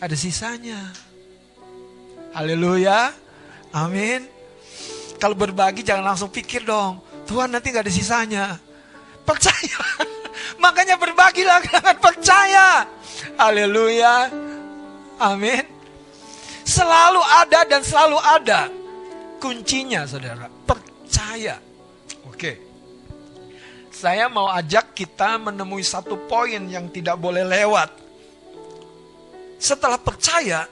ada 0.00 0.16
sisanya. 0.16 1.05
Haleluya. 2.36 3.16
Amin. 3.72 4.28
Kalau 5.16 5.32
berbagi 5.32 5.80
jangan 5.80 6.12
langsung 6.12 6.28
pikir 6.28 6.68
dong. 6.68 7.00
Tuhan 7.24 7.48
nanti 7.48 7.72
gak 7.72 7.88
ada 7.88 7.92
sisanya. 7.92 8.60
Percaya. 9.24 9.80
Makanya 10.62 11.00
berbagilah 11.00 11.64
dengan 11.64 11.96
percaya. 11.96 12.84
Haleluya. 13.40 14.28
Amin. 15.16 15.64
Selalu 16.60 17.24
ada 17.24 17.64
dan 17.64 17.80
selalu 17.80 18.20
ada. 18.20 18.68
Kuncinya 19.40 20.04
saudara. 20.04 20.52
Percaya. 20.68 21.56
Oke. 22.28 22.60
Saya 23.88 24.28
mau 24.28 24.52
ajak 24.52 24.92
kita 24.92 25.40
menemui 25.40 25.80
satu 25.80 26.20
poin 26.28 26.60
yang 26.68 26.92
tidak 26.92 27.16
boleh 27.16 27.48
lewat. 27.48 27.88
Setelah 29.56 29.96
percaya, 29.96 30.68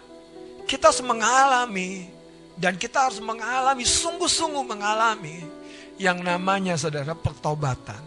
kita 0.64 0.90
harus 0.90 1.04
mengalami 1.04 2.08
dan 2.54 2.78
kita 2.78 3.10
harus 3.10 3.18
mengalami, 3.18 3.82
sungguh-sungguh 3.82 4.64
mengalami 4.64 5.42
yang 5.98 6.22
namanya 6.22 6.78
saudara 6.78 7.14
pertobatan. 7.14 8.00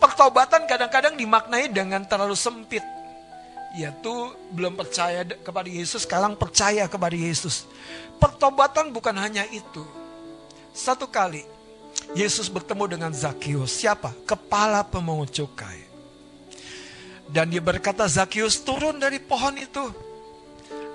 Pertobatan 0.00 0.64
kadang-kadang 0.64 1.14
dimaknai 1.14 1.68
dengan 1.70 2.02
terlalu 2.08 2.34
sempit. 2.34 2.82
Yaitu 3.70 4.10
belum 4.50 4.74
percaya 4.74 5.22
kepada 5.22 5.70
Yesus, 5.70 6.02
sekarang 6.02 6.34
percaya 6.34 6.90
kepada 6.90 7.14
Yesus. 7.14 7.70
Pertobatan 8.18 8.90
bukan 8.90 9.14
hanya 9.14 9.46
itu. 9.46 9.86
Satu 10.74 11.06
kali 11.06 11.46
Yesus 12.18 12.50
bertemu 12.50 12.98
dengan 12.98 13.12
Zakius. 13.14 13.70
Siapa? 13.78 14.10
Kepala 14.26 14.82
pemungut 14.82 15.30
cukai. 15.30 15.86
Dan 17.30 17.54
dia 17.54 17.62
berkata, 17.62 18.10
Zakius 18.10 18.58
turun 18.66 18.98
dari 18.98 19.22
pohon 19.22 19.54
itu 19.54 20.09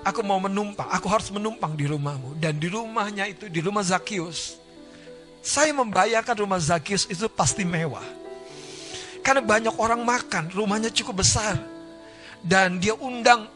aku 0.06 0.22
mau 0.22 0.38
menumpang, 0.38 0.86
aku 0.86 1.10
harus 1.10 1.26
menumpang 1.34 1.74
di 1.74 1.90
rumahmu. 1.90 2.38
Dan 2.38 2.62
di 2.62 2.70
rumahnya 2.70 3.26
itu, 3.26 3.50
di 3.50 3.58
rumah 3.58 3.82
Zakius. 3.82 4.54
Saya 5.42 5.74
membayangkan 5.74 6.38
rumah 6.38 6.62
Zakius 6.62 7.10
itu 7.10 7.26
pasti 7.26 7.66
mewah. 7.66 8.06
Karena 9.26 9.42
banyak 9.42 9.74
orang 9.74 10.06
makan, 10.06 10.54
rumahnya 10.54 10.94
cukup 10.94 11.26
besar. 11.26 11.58
Dan 12.38 12.78
dia 12.78 12.94
undang 12.94 13.50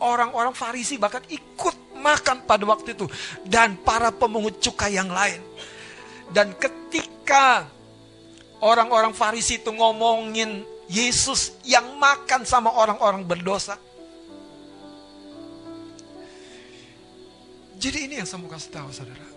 orang-orang 0.00 0.56
Farisi 0.56 0.96
bahkan 0.96 1.20
ikut 1.28 2.00
makan 2.00 2.48
pada 2.48 2.64
waktu 2.64 2.96
itu. 2.96 3.04
Dan 3.44 3.76
para 3.84 4.08
pemungut 4.08 4.56
cukai 4.64 4.96
yang 4.96 5.12
lain. 5.12 5.44
Dan 6.32 6.56
ketika 6.56 7.68
orang-orang 8.64 9.12
Farisi 9.12 9.60
itu 9.60 9.68
ngomongin 9.76 10.64
Yesus 10.88 11.60
yang 11.68 12.00
makan 12.00 12.48
sama 12.48 12.72
orang-orang 12.72 13.28
berdosa. 13.28 13.76
Jadi 17.76 18.08
ini 18.08 18.14
yang 18.20 18.26
saya 18.28 18.40
mau 18.40 18.48
kasih 18.48 18.72
tahu 18.72 18.88
saudara. 18.88 19.28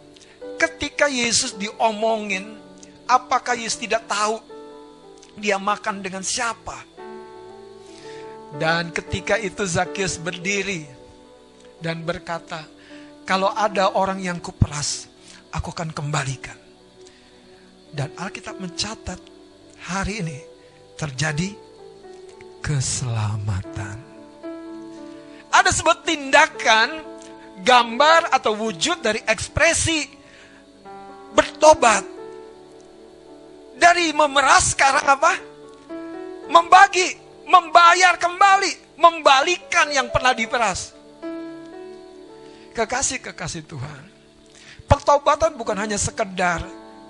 Ketika 0.56 1.12
Yesus 1.12 1.56
diomongin, 1.56 2.56
apakah 3.04 3.56
Yesus 3.56 3.80
tidak 3.80 4.08
tahu 4.08 4.40
dia 5.36 5.60
makan 5.60 6.00
dengan 6.00 6.24
siapa? 6.24 6.88
Dan 8.56 8.90
ketika 8.96 9.38
itu 9.38 9.62
Zakius 9.68 10.18
berdiri 10.18 10.88
dan 11.84 12.02
berkata, 12.02 12.66
kalau 13.28 13.54
ada 13.54 13.94
orang 13.94 14.24
yang 14.24 14.42
kuperas, 14.42 15.06
aku 15.54 15.70
akan 15.70 15.94
kembalikan. 15.94 16.58
Dan 17.94 18.10
Alkitab 18.18 18.58
mencatat 18.58 19.22
hari 19.86 20.26
ini 20.26 20.40
terjadi 20.98 21.54
keselamatan. 22.62 23.98
Ada 25.50 25.70
sebuah 25.74 26.06
tindakan 26.06 27.09
gambar 27.64 28.32
atau 28.34 28.56
wujud 28.56 29.04
dari 29.04 29.22
ekspresi 29.24 30.08
bertobat. 31.34 32.04
Dari 33.80 34.12
memeras 34.12 34.76
sekarang 34.76 35.08
apa? 35.08 35.34
Membagi, 36.52 37.16
membayar 37.48 38.20
kembali, 38.20 39.00
membalikan 39.00 39.88
yang 39.88 40.12
pernah 40.12 40.36
diperas. 40.36 40.92
Kekasih-kekasih 42.76 43.64
Tuhan. 43.64 44.04
Pertobatan 44.84 45.56
bukan 45.56 45.80
hanya 45.80 45.96
sekedar 45.96 46.60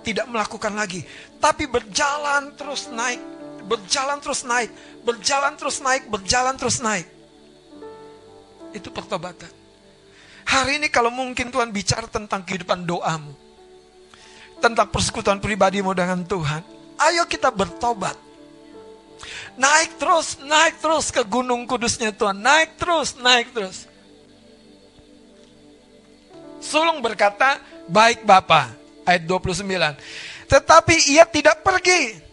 tidak 0.05 0.29
melakukan 0.29 0.77
lagi, 0.77 1.01
tapi 1.41 1.65
berjalan 1.65 2.53
terus 2.53 2.91
naik, 2.91 3.19
berjalan 3.65 4.19
terus 4.21 4.41
naik, 4.45 4.69
berjalan 5.01 5.53
terus 5.57 5.77
naik, 5.81 6.03
berjalan 6.11 6.55
terus 6.59 6.77
naik. 6.83 7.07
Itu 8.75 8.93
pertobatan. 8.93 9.58
Hari 10.49 10.81
ini 10.81 10.89
kalau 10.89 11.13
mungkin 11.13 11.53
Tuhan 11.53 11.69
bicara 11.69 12.09
tentang 12.09 12.41
kehidupan 12.41 12.81
doamu. 12.81 13.37
Tentang 14.57 14.89
persekutuan 14.89 15.37
pribadimu 15.37 15.93
dengan 15.93 16.25
Tuhan. 16.25 16.65
Ayo 16.97 17.29
kita 17.29 17.53
bertobat. 17.53 18.17
Naik 19.53 20.01
terus, 20.01 20.41
naik 20.41 20.81
terus 20.81 21.13
ke 21.13 21.21
gunung 21.21 21.69
kudusnya 21.69 22.09
Tuhan. 22.09 22.41
Naik 22.41 22.81
terus, 22.81 23.13
naik 23.21 23.53
terus. 23.53 23.85
Sulung 26.59 26.97
berkata, 26.99 27.61
baik 27.85 28.25
Bapak. 28.25 28.73
Ayat 29.05 29.29
29. 29.29 29.69
Tetapi 30.49 31.13
ia 31.13 31.29
tidak 31.29 31.61
pergi 31.61 32.28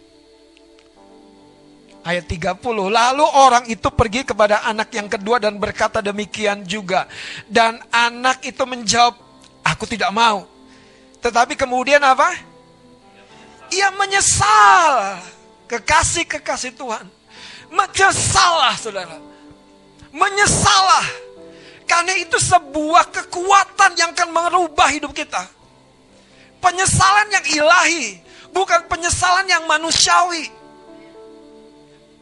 ayat 2.07 2.25
30. 2.31 2.63
Lalu 2.87 3.27
orang 3.27 3.67
itu 3.67 3.91
pergi 3.91 4.23
kepada 4.23 4.63
anak 4.63 4.95
yang 4.95 5.11
kedua 5.11 5.43
dan 5.43 5.59
berkata 5.59 5.99
demikian 5.99 6.63
juga. 6.63 7.11
Dan 7.51 7.83
anak 7.91 8.47
itu 8.47 8.63
menjawab, 8.63 9.19
aku 9.67 9.85
tidak 9.91 10.15
mau. 10.15 10.47
Tetapi 11.19 11.59
kemudian 11.59 11.99
apa? 12.01 12.31
Ia 13.75 13.91
menyesal. 13.99 15.19
Kekasih-kekasih 15.67 16.79
Tuhan. 16.79 17.11
Menyesalah 17.75 18.79
saudara. 18.79 19.19
Menyesalah. 20.15 21.05
Karena 21.91 22.15
itu 22.15 22.39
sebuah 22.39 23.11
kekuatan 23.11 23.99
yang 23.99 24.15
akan 24.15 24.31
merubah 24.31 24.87
hidup 24.95 25.11
kita. 25.11 25.43
Penyesalan 26.63 27.31
yang 27.35 27.45
ilahi 27.47 28.27
Bukan 28.57 28.89
penyesalan 28.89 29.45
yang 29.45 29.69
manusiawi. 29.69 30.49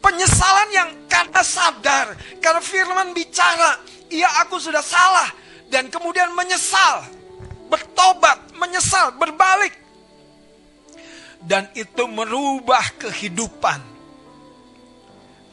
Penyesalan 0.05 0.69
yang 0.69 0.89
karena 1.09 1.41
sadar, 1.41 2.13
karena 2.37 2.61
firman 2.61 3.09
bicara, 3.17 3.81
iya 4.13 4.29
aku 4.45 4.61
sudah 4.61 4.85
salah. 4.85 5.33
Dan 5.65 5.89
kemudian 5.89 6.29
menyesal, 6.37 7.09
bertobat, 7.73 8.53
menyesal, 8.53 9.17
berbalik. 9.17 9.73
Dan 11.41 11.73
itu 11.73 12.05
merubah 12.05 12.85
kehidupan. 13.01 13.81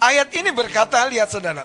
Ayat 0.05 0.29
ini 0.37 0.53
berkata, 0.53 1.01
lihat 1.09 1.33
saudara. 1.33 1.65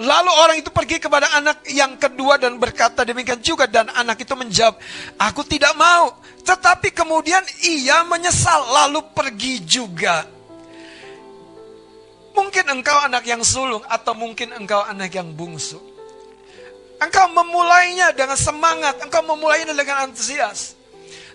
Lalu 0.00 0.32
orang 0.32 0.56
itu 0.56 0.72
pergi 0.72 0.96
kepada 0.96 1.36
anak 1.36 1.68
yang 1.68 2.00
kedua 2.00 2.40
dan 2.40 2.56
berkata 2.56 3.04
demikian 3.04 3.44
juga. 3.44 3.68
Dan 3.68 3.92
anak 3.92 4.24
itu 4.24 4.32
menjawab, 4.32 4.80
aku 5.20 5.44
tidak 5.44 5.76
mau. 5.76 6.16
Tetapi 6.42 6.90
kemudian 6.90 7.42
ia 7.62 8.02
menyesal 8.02 8.66
lalu 8.66 9.00
pergi 9.14 9.62
juga. 9.62 10.26
Mungkin 12.32 12.64
engkau 12.66 12.96
anak 13.06 13.28
yang 13.28 13.44
sulung 13.44 13.84
atau 13.86 14.16
mungkin 14.16 14.56
engkau 14.56 14.82
anak 14.82 15.12
yang 15.12 15.30
bungsu. 15.36 15.78
Engkau 16.98 17.26
memulainya 17.34 18.14
dengan 18.14 18.38
semangat, 18.38 18.98
engkau 19.02 19.22
memulainya 19.26 19.74
dengan 19.74 20.10
antusias. 20.10 20.74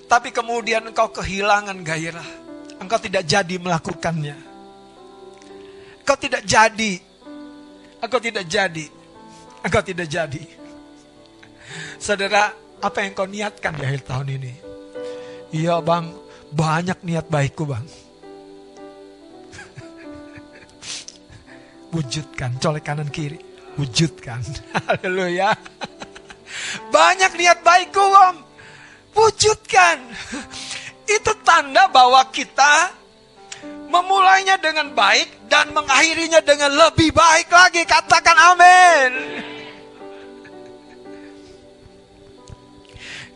Tapi 0.07 0.31
kemudian 0.31 0.87
engkau 0.87 1.11
kehilangan 1.11 1.75
gairah. 1.83 2.29
Engkau 2.81 2.99
tidak 2.99 3.27
jadi 3.27 3.55
melakukannya. 3.59 4.37
Engkau 6.01 6.15
tidak 6.15 6.47
jadi 6.47 7.03
Engkau 7.97 8.21
tidak 8.21 8.45
jadi. 8.45 8.85
Engkau 9.65 9.81
tidak 9.81 10.07
jadi. 10.07 10.43
Saudara, 11.97 12.53
apa 12.77 12.97
yang 13.01 13.11
kau 13.17 13.25
niatkan 13.25 13.73
di 13.73 13.83
akhir 13.83 14.05
tahun 14.05 14.37
ini? 14.37 14.53
Iya 15.51 15.79
bang, 15.79 16.11
banyak 16.51 16.99
niat 17.07 17.31
baikku 17.31 17.63
bang. 17.63 17.83
Wujudkan, 21.95 22.59
colek 22.59 22.83
kanan 22.83 23.07
kiri. 23.07 23.39
Wujudkan. 23.79 24.43
Haleluya. 24.87 25.55
Banyak 26.91 27.31
niat 27.37 27.63
baikku 27.63 28.01
bang. 28.01 28.35
Wujudkan. 29.15 29.97
Itu 31.07 31.31
tanda 31.47 31.87
bahwa 31.87 32.27
kita 32.33 32.91
memulainya 33.87 34.59
dengan 34.59 34.91
baik 34.91 35.47
dan 35.47 35.71
mengakhirinya 35.71 36.43
dengan 36.43 36.75
lebih 36.75 37.15
baik 37.15 37.47
lagi. 37.47 37.87
Katakan 37.87 38.35
amin. 38.35 39.36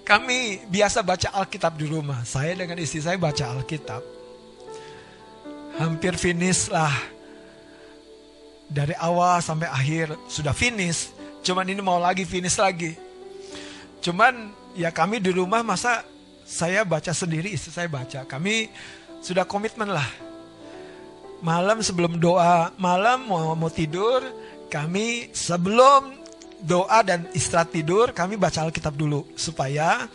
Kami 0.01 0.67
biasa 0.67 1.05
baca 1.05 1.29
Alkitab 1.33 1.77
di 1.77 1.85
rumah. 1.87 2.25
Saya 2.27 2.57
dengan 2.57 2.77
istri 2.81 2.99
saya 2.99 3.15
baca 3.15 3.53
Alkitab. 3.55 4.01
Hampir 5.79 6.17
finish 6.19 6.67
lah. 6.67 6.91
Dari 8.71 8.95
awal 8.97 9.39
sampai 9.43 9.67
akhir 9.67 10.15
sudah 10.27 10.51
finish. 10.51 11.11
Cuman 11.41 11.67
ini 11.67 11.81
mau 11.83 11.97
lagi 11.97 12.27
finish 12.27 12.59
lagi. 12.59 12.95
Cuman 14.01 14.51
ya 14.73 14.89
kami 14.89 15.21
di 15.21 15.31
rumah 15.31 15.61
masa 15.61 16.03
saya 16.43 16.83
baca 16.83 17.13
sendiri, 17.13 17.53
istri 17.53 17.71
saya 17.71 17.87
baca. 17.87 18.27
Kami 18.27 18.67
sudah 19.21 19.45
komitmen 19.45 19.89
lah 19.89 20.31
malam 21.41 21.81
sebelum 21.81 22.21
doa 22.21 22.69
malam 22.77 23.25
mau 23.25 23.57
mau 23.57 23.69
tidur 23.73 24.21
kami 24.69 25.33
sebelum 25.33 26.20
doa 26.61 27.01
dan 27.01 27.25
istirahat 27.33 27.73
tidur 27.73 28.13
kami 28.13 28.37
baca 28.37 28.65
Alkitab 28.65 28.93
dulu 28.93 29.25
supaya 29.33 30.05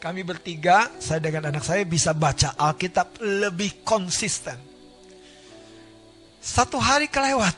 kami 0.00 0.24
bertiga 0.24 0.88
saya 0.96 1.20
dengan 1.20 1.52
anak 1.52 1.64
saya 1.64 1.84
bisa 1.84 2.16
baca 2.16 2.56
Alkitab 2.56 3.20
lebih 3.20 3.84
konsisten. 3.84 4.56
Satu 6.40 6.80
hari 6.80 7.04
kelewat, 7.04 7.52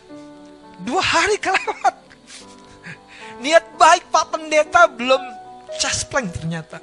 dua 0.83 0.99
hari 0.99 1.39
kelewat. 1.39 1.95
Niat 3.47 3.79
baik 3.79 4.11
Pak 4.11 4.27
Pendeta 4.35 4.91
belum 4.91 5.23
caspleng 5.79 6.27
ternyata. 6.35 6.83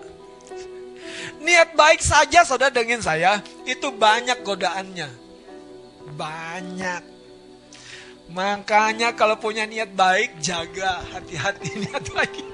Niat 1.44 1.76
baik 1.76 2.00
saja 2.00 2.48
saudara 2.48 2.72
dengan 2.72 3.04
saya 3.04 3.44
itu 3.68 3.92
banyak 3.92 4.40
godaannya 4.48 5.30
banyak. 6.16 7.19
Makanya 8.30 9.18
kalau 9.18 9.42
punya 9.42 9.66
niat 9.66 9.90
baik, 9.94 10.38
jaga 10.38 11.02
hati-hati 11.14 11.70
niat 11.86 12.06
baik. 12.14 12.46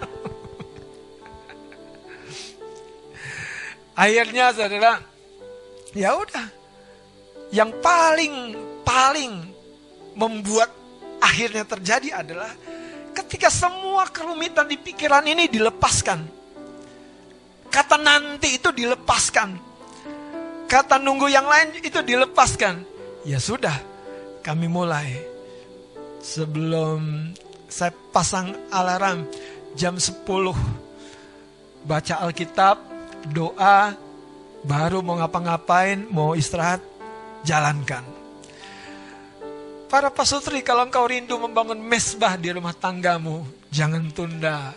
Akhirnya 3.96 4.52
saudara, 4.52 5.00
ya 5.96 6.16
udah. 6.16 6.48
Yang 7.52 7.72
paling 7.80 8.36
paling 8.84 9.34
membuat 10.16 10.68
akhirnya 11.24 11.64
terjadi 11.64 12.24
adalah 12.24 12.52
ketika 13.16 13.48
semua 13.48 14.08
kerumitan 14.12 14.68
di 14.68 14.76
pikiran 14.76 15.24
ini 15.24 15.48
dilepaskan. 15.48 16.28
Kata 17.72 17.96
nanti 18.00 18.60
itu 18.60 18.72
dilepaskan. 18.72 19.76
Kata 20.68 21.00
nunggu 21.00 21.28
yang 21.30 21.46
lain 21.46 21.78
itu 21.84 22.02
dilepaskan 22.02 22.96
Ya 23.26 23.42
sudah, 23.42 23.74
kami 24.46 24.70
mulai. 24.70 25.35
Sebelum 26.26 27.30
saya 27.70 27.94
pasang 28.10 28.58
alarm 28.74 29.30
jam 29.78 29.94
10 30.02 30.26
baca 31.86 32.16
Alkitab, 32.26 32.82
doa, 33.30 33.94
baru 34.66 35.06
mau 35.06 35.22
ngapa-ngapain, 35.22 36.10
mau 36.10 36.34
istirahat, 36.34 36.82
jalankan. 37.46 38.02
Para 39.86 40.10
pasutri, 40.10 40.66
kalau 40.66 40.90
engkau 40.90 41.06
rindu 41.06 41.38
membangun 41.38 41.78
mesbah 41.78 42.42
di 42.42 42.50
rumah 42.50 42.74
tanggamu, 42.74 43.46
jangan 43.70 44.10
tunda. 44.10 44.74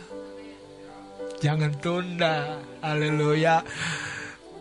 Jangan 1.41 1.73
tunda. 1.81 2.61
Haleluya. 2.85 3.65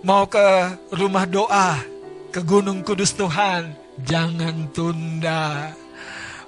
Mau 0.08 0.24
ke 0.32 0.48
rumah 0.96 1.28
doa, 1.28 1.84
ke 2.32 2.40
Gunung 2.48 2.80
Kudus 2.80 3.12
Tuhan, 3.12 3.76
jangan 4.08 4.72
tunda. 4.72 5.76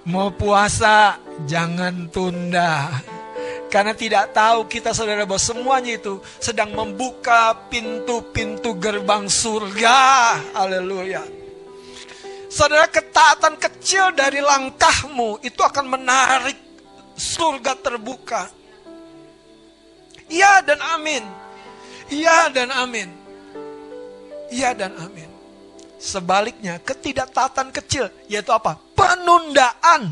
Mau 0.09 0.33
puasa, 0.33 1.21
jangan 1.45 2.09
tunda. 2.09 2.89
Karena 3.69 3.93
tidak 3.93 4.33
tahu 4.33 4.65
kita 4.65 4.89
saudara 4.89 5.29
bahwa 5.29 5.37
semuanya 5.37 6.01
itu 6.01 6.17
sedang 6.41 6.73
membuka 6.73 7.53
pintu-pintu 7.69 8.73
gerbang 8.81 9.29
surga. 9.29 10.01
Haleluya. 10.57 11.21
Saudara 12.49 12.89
ketaatan 12.89 13.61
kecil 13.61 14.09
dari 14.17 14.41
langkahmu 14.41 15.45
itu 15.45 15.61
akan 15.61 15.85
menarik 15.85 16.57
surga 17.13 17.77
terbuka. 17.77 18.49
Iya 20.25 20.65
dan 20.65 20.81
amin. 20.97 21.21
Iya 22.09 22.49
dan 22.49 22.73
amin. 22.73 23.09
Iya 24.49 24.73
dan 24.73 24.97
amin. 24.97 25.29
Sebaliknya, 26.01 26.81
ketidaktaatan 26.81 27.69
kecil, 27.69 28.09
yaitu 28.25 28.49
apa? 28.49 28.81
Penundaan. 28.99 30.11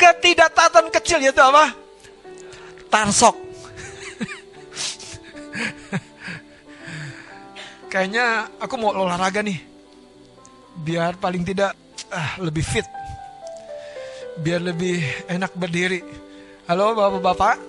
Ketidaktaatan 0.00 0.88
kecil, 0.88 1.20
yaitu 1.20 1.44
apa? 1.44 1.76
Tarsok. 2.88 3.36
Kayaknya 7.92 8.48
aku 8.56 8.80
mau 8.80 8.96
olahraga 8.96 9.44
nih. 9.44 9.60
Biar 10.80 11.20
paling 11.20 11.44
tidak 11.44 11.76
ah, 12.08 12.40
lebih 12.40 12.64
fit. 12.64 12.88
Biar 14.40 14.64
lebih 14.64 15.04
enak 15.28 15.52
berdiri. 15.52 16.00
Halo 16.64 16.96
bapak-bapak. 16.96 17.60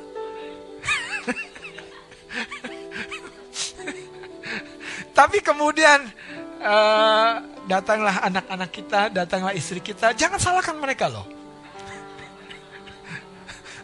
Tapi 5.19 5.43
kemudian 5.43 6.07
uh, 6.63 7.50
datanglah 7.69 8.21
anak-anak 8.25 8.69
kita, 8.71 9.09
datanglah 9.13 9.53
istri 9.53 9.81
kita. 9.81 10.13
Jangan 10.17 10.39
salahkan 10.39 10.77
mereka 10.77 11.09
loh. 11.11 11.25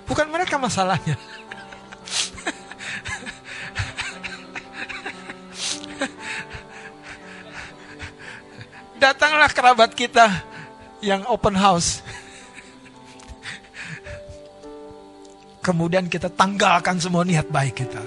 Bukan 0.08 0.32
mereka 0.32 0.56
masalahnya. 0.56 1.20
Datanglah 8.98 9.52
kerabat 9.54 9.94
kita 9.94 10.26
yang 11.06 11.22
open 11.30 11.54
house. 11.54 12.02
Kemudian 15.62 16.08
kita 16.08 16.32
tanggalkan 16.32 16.98
semua 16.98 17.28
niat 17.28 17.52
baik 17.52 17.84
kita. 17.84 18.00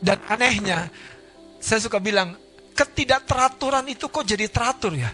Dan 0.00 0.16
anehnya, 0.30 0.88
saya 1.60 1.82
suka 1.82 2.00
bilang, 2.00 2.38
ketidakteraturan 2.80 3.84
itu 3.92 4.08
kok 4.08 4.24
jadi 4.24 4.48
teratur 4.48 4.96
ya? 4.96 5.12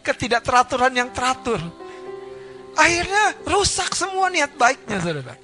Ketidakteraturan 0.00 0.96
yang 0.96 1.12
teratur. 1.12 1.60
Akhirnya 2.72 3.36
rusak 3.44 3.92
semua 3.92 4.32
niat 4.32 4.56
baiknya, 4.56 4.96
saudara. 5.04 5.36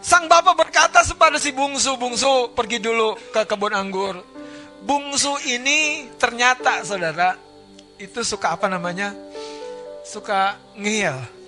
Sang 0.00 0.24
bapak 0.24 0.56
berkata 0.56 1.04
kepada 1.04 1.36
si 1.36 1.52
bungsu, 1.52 2.00
bungsu 2.00 2.56
pergi 2.56 2.80
dulu 2.80 3.12
ke 3.28 3.44
kebun 3.44 3.76
anggur. 3.76 4.24
Bungsu 4.80 5.36
ini 5.44 6.08
ternyata 6.16 6.80
saudara, 6.80 7.36
itu 8.00 8.24
suka 8.24 8.56
apa 8.56 8.72
namanya? 8.72 9.12
Suka 10.08 10.56
ngeyel. 10.80 11.41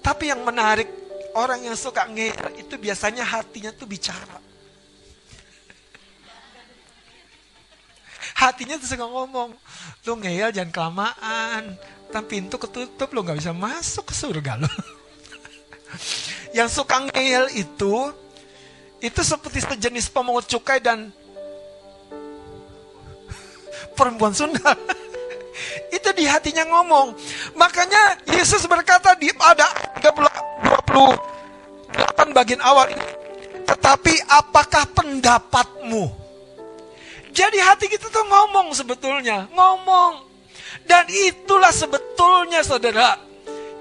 Tapi 0.00 0.32
yang 0.32 0.40
menarik, 0.42 0.88
orang 1.36 1.60
yang 1.64 1.76
suka 1.76 2.08
ngeyel 2.08 2.56
itu 2.56 2.74
biasanya 2.80 3.22
hatinya 3.24 3.70
tuh 3.72 3.86
bicara. 3.86 4.40
Hatinya 8.40 8.80
tuh 8.80 8.88
suka 8.88 9.04
ngomong, 9.04 9.52
lu 10.08 10.12
ngeyel 10.16 10.48
jangan 10.48 10.72
kelamaan, 10.72 11.76
tapi 12.08 12.40
pintu 12.40 12.56
ketutup 12.56 13.12
lo 13.12 13.20
nggak 13.20 13.38
bisa 13.38 13.52
masuk 13.52 14.08
ke 14.08 14.14
surga 14.16 14.56
lo. 14.56 14.70
yang 16.56 16.66
suka 16.72 17.04
ngeyel 17.12 17.52
itu 17.52 17.94
itu 19.00 19.20
seperti 19.20 19.64
sejenis 19.64 20.08
pemungut 20.08 20.48
cukai 20.48 20.80
dan 20.80 21.12
perempuan 23.96 24.32
Sunda. 24.32 24.72
itu 26.10 26.18
di 26.18 26.26
hatinya 26.26 26.66
ngomong. 26.66 27.14
Makanya 27.54 28.18
Yesus 28.26 28.66
berkata 28.66 29.14
di 29.14 29.30
pada 29.30 29.70
28 30.02 32.34
bagian 32.34 32.58
awal 32.66 32.90
ini. 32.90 33.06
Tetapi 33.62 34.26
apakah 34.26 34.90
pendapatmu? 34.90 36.10
Jadi 37.30 37.62
hati 37.62 37.86
kita 37.86 38.10
tuh 38.10 38.26
ngomong 38.26 38.74
sebetulnya. 38.74 39.46
Ngomong. 39.54 40.26
Dan 40.82 41.06
itulah 41.06 41.70
sebetulnya 41.70 42.66
saudara 42.66 43.14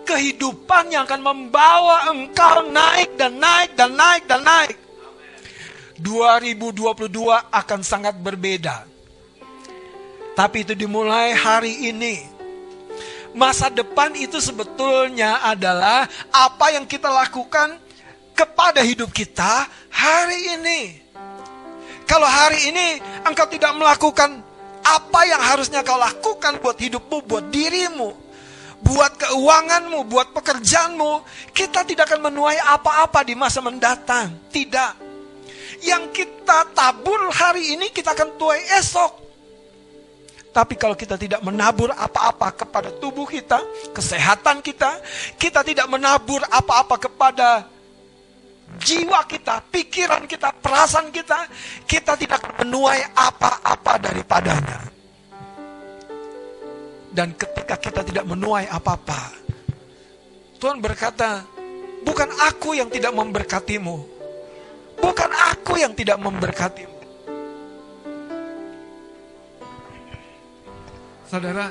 kehidupan 0.05 0.93
yang 0.93 1.09
akan 1.09 1.25
membawa 1.25 2.13
engkau 2.13 2.69
naik 2.69 3.17
dan 3.17 3.41
naik 3.41 3.73
dan 3.73 3.97
naik 3.97 4.29
dan 4.29 4.45
naik. 4.45 4.77
2022 5.97 7.09
akan 7.49 7.79
sangat 7.81 8.13
berbeda. 8.21 8.88
Tapi 10.35 10.67
itu 10.67 10.73
dimulai 10.73 11.33
hari 11.35 11.89
ini. 11.89 12.25
Masa 13.37 13.69
depan 13.69 14.09
itu 14.17 14.41
sebetulnya 14.41 15.45
adalah 15.45 16.09
apa 16.33 16.73
yang 16.73 16.89
kita 16.89 17.07
lakukan 17.13 17.77
kepada 18.33 18.81
hidup 18.81 19.13
kita 19.13 19.69
hari 19.93 20.57
ini. 20.57 20.81
Kalau 22.09 22.25
hari 22.25 22.73
ini 22.73 22.97
engkau 23.21 23.45
tidak 23.45 23.69
melakukan 23.77 24.41
apa 24.81 25.21
yang 25.29 25.37
harusnya 25.43 25.85
kau 25.85 25.99
lakukan 25.99 26.57
buat 26.57 26.73
hidupmu, 26.79 27.17
buat 27.29 27.45
dirimu, 27.53 28.09
buat 28.81 29.13
keuanganmu, 29.19 30.09
buat 30.09 30.33
pekerjaanmu, 30.33 31.21
kita 31.53 31.85
tidak 31.85 32.09
akan 32.09 32.31
menuai 32.33 32.57
apa-apa 32.57 33.21
di 33.21 33.37
masa 33.37 33.61
mendatang. 33.61 34.33
Tidak. 34.49 35.05
Yang 35.85 36.03
kita 36.11 36.73
tabur 36.73 37.29
hari 37.29 37.77
ini 37.77 37.93
kita 37.93 38.17
akan 38.17 38.41
tuai 38.41 38.65
esok. 38.81 39.28
Tapi 40.60 40.76
kalau 40.76 40.91
kita 40.91 41.15
tidak 41.15 41.39
menabur 41.39 41.88
apa-apa 41.95 42.52
kepada 42.52 42.91
tubuh 43.00 43.24
kita, 43.24 43.63
kesehatan 43.95 44.60
kita, 44.60 45.00
kita 45.39 45.63
tidak 45.63 45.88
menabur 45.88 46.43
apa-apa 46.52 47.00
kepada 47.00 47.63
jiwa 48.76 49.24
kita, 49.24 49.63
pikiran 49.72 50.28
kita, 50.28 50.52
perasaan 50.60 51.15
kita, 51.15 51.48
kita 51.88 52.19
tidak 52.19 52.43
menuai 52.60 53.08
apa-apa 53.08 54.04
daripadanya. 54.04 54.84
Dan 57.08 57.39
ketika 57.39 57.80
kita 57.80 58.04
tidak 58.04 58.28
menuai 58.28 58.67
apa-apa, 58.67 59.32
Tuhan 60.60 60.84
berkata, 60.84 61.48
bukan 62.04 62.36
aku 62.36 62.76
yang 62.76 62.91
tidak 62.91 63.15
memberkatimu. 63.15 63.95
Bukan 65.00 65.32
aku 65.56 65.80
yang 65.80 65.95
tidak 65.95 66.19
memberkatimu. 66.19 66.98
Saudara, 71.29 71.69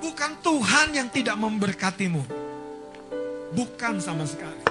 bukan 0.00 0.40
Tuhan 0.40 0.96
yang 0.96 1.08
tidak 1.12 1.36
memberkatimu. 1.36 2.24
Bukan 3.52 4.00
sama 4.00 4.24
sekali. 4.24 4.64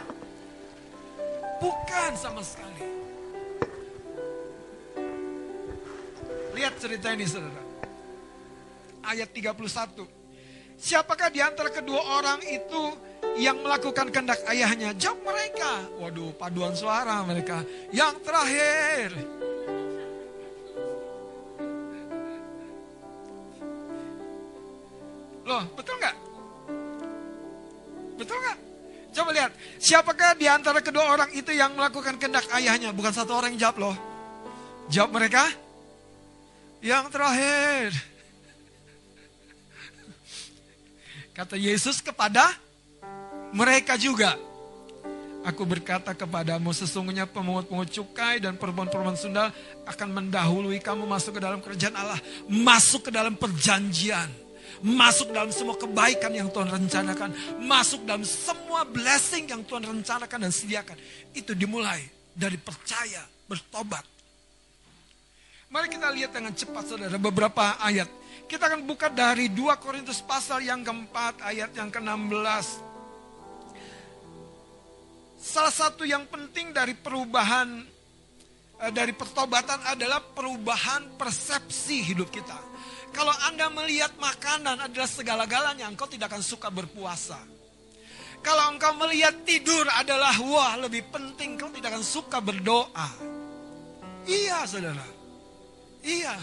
Bukan 1.61 2.11
sama 2.17 2.41
sekali. 2.41 2.89
Lihat 6.57 6.73
cerita 6.81 7.13
ini 7.13 7.29
saudara 7.29 7.69
ayat 9.09 9.29
31. 9.33 10.05
Siapakah 10.79 11.29
di 11.33 11.43
antara 11.43 11.73
kedua 11.73 11.99
orang 12.21 12.39
itu 12.45 12.93
yang 13.35 13.59
melakukan 13.59 14.13
kehendak 14.13 14.39
ayahnya? 14.47 14.95
Jawab 14.95 15.27
mereka. 15.27 15.71
Waduh, 15.99 16.31
paduan 16.39 16.71
suara 16.77 17.19
mereka. 17.27 17.65
Yang 17.91 18.15
terakhir. 18.23 19.09
Betul 25.73 25.95
nggak? 25.99 26.15
Betul 28.19 28.37
nggak? 28.39 28.57
Coba 29.09 29.29
lihat, 29.33 29.51
siapakah 29.81 30.37
di 30.37 30.45
antara 30.45 30.79
kedua 30.85 31.09
orang 31.09 31.33
itu 31.33 31.49
yang 31.49 31.73
melakukan 31.73 32.21
kehendak 32.21 32.45
ayahnya? 32.53 32.93
Bukan 32.93 33.09
satu 33.09 33.33
orang 33.33 33.57
yang 33.57 33.69
jawab 33.69 33.89
loh. 33.89 33.95
Jawab 34.93 35.11
mereka. 35.17 35.43
Yang 36.79 37.05
terakhir. 37.11 37.89
Kata 41.33 41.55
Yesus 41.57 42.03
kepada 42.03 42.53
mereka 43.55 43.97
juga. 43.97 44.37
Aku 45.47 45.63
berkata 45.63 46.11
kepadamu 46.11 46.75
sesungguhnya 46.75 47.23
pemungut-pemungut 47.23 47.95
cukai 47.95 48.43
dan 48.43 48.59
perempuan-perempuan 48.59 49.15
sundal 49.15 49.49
akan 49.87 50.07
mendahului 50.11 50.83
kamu 50.83 51.07
masuk 51.07 51.39
ke 51.39 51.41
dalam 51.41 51.63
kerajaan 51.63 51.95
Allah. 51.95 52.19
Masuk 52.51 53.07
ke 53.07 53.11
dalam 53.11 53.39
perjanjian. 53.39 54.27
Masuk 54.79 55.35
dalam 55.35 55.51
semua 55.51 55.75
kebaikan 55.75 56.31
yang 56.31 56.47
Tuhan 56.47 56.71
rencanakan. 56.71 57.59
Masuk 57.63 58.07
dalam 58.07 58.23
semua 58.23 58.87
blessing 58.87 59.51
yang 59.51 59.61
Tuhan 59.67 59.83
rencanakan 59.83 60.47
dan 60.47 60.51
sediakan. 60.51 60.97
Itu 61.35 61.51
dimulai 61.51 61.99
dari 62.31 62.55
percaya, 62.55 63.23
bertobat. 63.49 64.07
Mari 65.69 65.87
kita 65.91 66.09
lihat 66.09 66.33
dengan 66.33 66.55
cepat 66.55 66.83
saudara 66.89 67.21
beberapa 67.21 67.77
ayat 67.77 68.09
kita 68.49 68.65
akan 68.65 68.81
buka 68.89 69.13
dari 69.13 69.53
2 69.53 69.77
Korintus 69.77 70.25
pasal 70.25 70.65
yang 70.65 70.81
keempat 70.81 71.37
ayat 71.45 71.69
yang 71.77 71.93
ke-16. 71.93 72.65
Salah 75.37 75.69
satu 75.69 76.01
yang 76.01 76.25
penting 76.25 76.73
dari 76.73 76.97
perubahan 76.97 77.85
eh, 78.81 78.89
dari 78.89 79.13
pertobatan 79.13 79.77
adalah 79.85 80.17
perubahan 80.33 81.13
persepsi 81.13 82.01
hidup 82.09 82.33
kita. 82.33 82.57
Kalau 83.09 83.33
Anda 83.49 83.67
melihat 83.73 84.13
makanan 84.21 84.89
adalah 84.89 85.09
segala-galanya, 85.09 85.89
engkau 85.89 86.05
tidak 86.05 86.29
akan 86.33 86.43
suka 86.45 86.69
berpuasa. 86.69 87.39
Kalau 88.39 88.71
engkau 88.71 88.95
melihat 88.95 89.35
tidur 89.43 89.83
adalah 89.91 90.31
wah 90.39 90.79
lebih 90.79 91.03
penting, 91.11 91.59
engkau 91.59 91.67
tidak 91.75 91.97
akan 91.97 92.05
suka 92.05 92.39
berdoa. 92.39 93.09
Iya, 94.23 94.63
saudara. 94.63 95.03
Iya. 96.05 96.39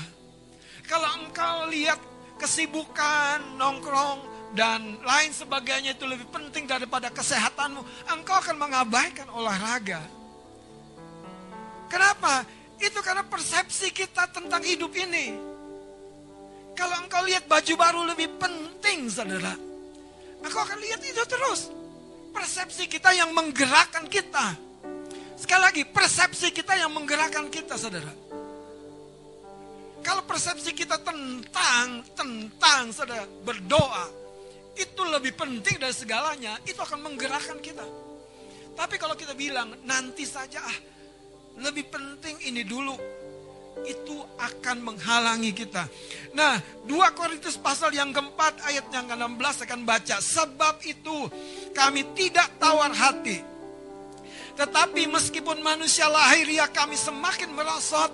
Kalau 0.85 1.09
engkau 1.25 1.73
lihat 1.73 1.99
kesibukan, 2.37 3.57
nongkrong, 3.57 4.37
dan 4.53 5.01
lain 5.03 5.33
sebagainya 5.33 5.97
itu 5.97 6.05
lebih 6.05 6.29
penting 6.29 6.69
daripada 6.69 7.09
kesehatanmu, 7.11 7.81
engkau 8.13 8.37
akan 8.39 8.57
mengabaikan 8.61 9.29
olahraga. 9.33 10.05
Kenapa? 11.89 12.45
Itu 12.77 13.01
karena 13.01 13.25
persepsi 13.25 13.89
kita 13.91 14.29
tentang 14.31 14.61
hidup 14.61 14.93
ini. 14.93 15.56
Kalau 16.77 16.97
engkau 17.01 17.25
lihat 17.25 17.49
baju 17.49 17.75
baru 17.75 18.01
lebih 18.13 18.29
penting, 18.37 19.09
saudara. 19.09 19.57
Engkau 20.45 20.61
akan 20.61 20.79
lihat 20.85 21.01
itu 21.01 21.25
terus. 21.25 21.73
Persepsi 22.37 22.85
kita 22.85 23.17
yang 23.17 23.33
menggerakkan 23.33 24.05
kita. 24.07 24.53
Sekali 25.41 25.63
lagi, 25.65 25.83
persepsi 25.89 26.53
kita 26.53 26.77
yang 26.77 26.93
menggerakkan 26.93 27.49
kita, 27.49 27.81
saudara. 27.81 28.13
Kalau 30.05 30.23
persepsi 30.29 30.77
kita 30.77 31.01
tentang, 31.01 32.05
tentang 32.13 32.93
saudara, 32.93 33.25
berdoa, 33.25 34.07
itu 34.77 35.03
lebih 35.09 35.33
penting 35.33 35.81
dari 35.81 35.97
segalanya, 35.97 36.61
itu 36.69 36.77
akan 36.77 37.09
menggerakkan 37.09 37.57
kita. 37.65 37.83
Tapi 38.77 39.01
kalau 39.01 39.17
kita 39.17 39.33
bilang, 39.33 39.73
nanti 39.89 40.29
saja 40.29 40.61
ah, 40.61 40.79
lebih 41.65 41.89
penting 41.89 42.37
ini 42.45 42.61
dulu, 42.69 42.93
itu 43.85 44.17
akan 44.41 44.81
menghalangi 44.81 45.53
kita. 45.53 45.85
Nah, 46.33 46.57
2 46.89 47.13
Korintus 47.13 47.61
pasal 47.61 47.93
yang 47.93 48.15
keempat 48.15 48.65
ayat 48.65 48.89
yang 48.89 49.05
ke-16 49.05 49.69
akan 49.69 49.81
baca. 49.85 50.17
Sebab 50.23 50.81
itu 50.89 51.29
kami 51.77 52.07
tidak 52.17 52.49
tawar 52.57 52.95
hati. 52.97 53.45
Tetapi 54.57 55.05
meskipun 55.13 55.61
manusia 55.61 56.09
lahiriah 56.09 56.73
kami 56.73 56.97
semakin 56.97 57.53
merosot, 57.53 58.09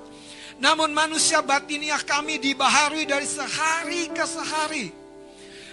Namun 0.63 0.95
manusia 0.95 1.43
batiniah 1.43 1.99
kami 2.07 2.39
dibaharui 2.39 3.03
dari 3.03 3.27
sehari 3.27 4.07
ke 4.15 4.23
sehari. 4.23 4.95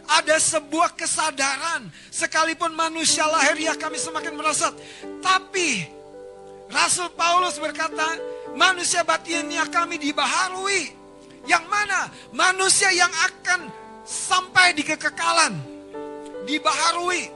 Ada 0.10 0.42
sebuah 0.42 0.98
kesadaran, 0.98 1.86
sekalipun 2.10 2.74
manusia 2.74 3.30
lahiriah 3.30 3.78
kami 3.78 4.02
semakin 4.02 4.34
merosot. 4.34 4.74
Tapi 5.22 5.86
Rasul 6.74 7.14
Paulus 7.14 7.62
berkata, 7.62 8.18
manusia 8.60 9.08
batiniah 9.08 9.72
kami 9.72 9.96
dibaharui. 9.96 10.92
Yang 11.48 11.66
mana? 11.72 12.12
Manusia 12.36 12.92
yang 12.92 13.10
akan 13.10 13.72
sampai 14.04 14.76
di 14.76 14.84
kekekalan. 14.84 15.56
Dibaharui. 16.44 17.32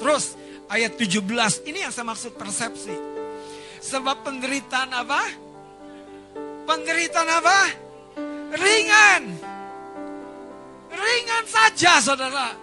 Terus 0.00 0.34
ayat 0.72 0.96
17, 0.96 1.68
ini 1.68 1.84
yang 1.84 1.92
saya 1.92 2.08
maksud 2.08 2.34
persepsi. 2.40 2.96
Sebab 3.84 4.24
penderitaan 4.24 4.90
apa? 4.96 5.22
Penderitaan 6.64 7.28
apa? 7.28 7.58
Ringan. 8.56 9.22
Ringan 10.88 11.44
saja 11.46 12.00
saudara. 12.02 12.56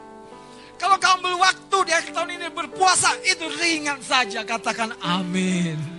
Kalau 0.76 1.00
kamu 1.00 1.39
waktu 1.39 1.78
di 1.88 1.91
akhir 1.95 2.12
tahun 2.12 2.36
ini 2.36 2.48
berpuasa, 2.52 3.15
itu 3.24 3.48
ringan 3.48 4.04
saja. 4.04 4.43
Katakan 4.43 4.91
amin. 5.00 5.94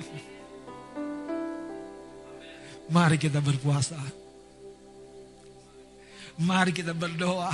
Mari 2.86 3.18
kita 3.18 3.42
berpuasa. 3.42 3.98
Mari 6.38 6.70
kita 6.70 6.94
berdoa. 6.94 7.50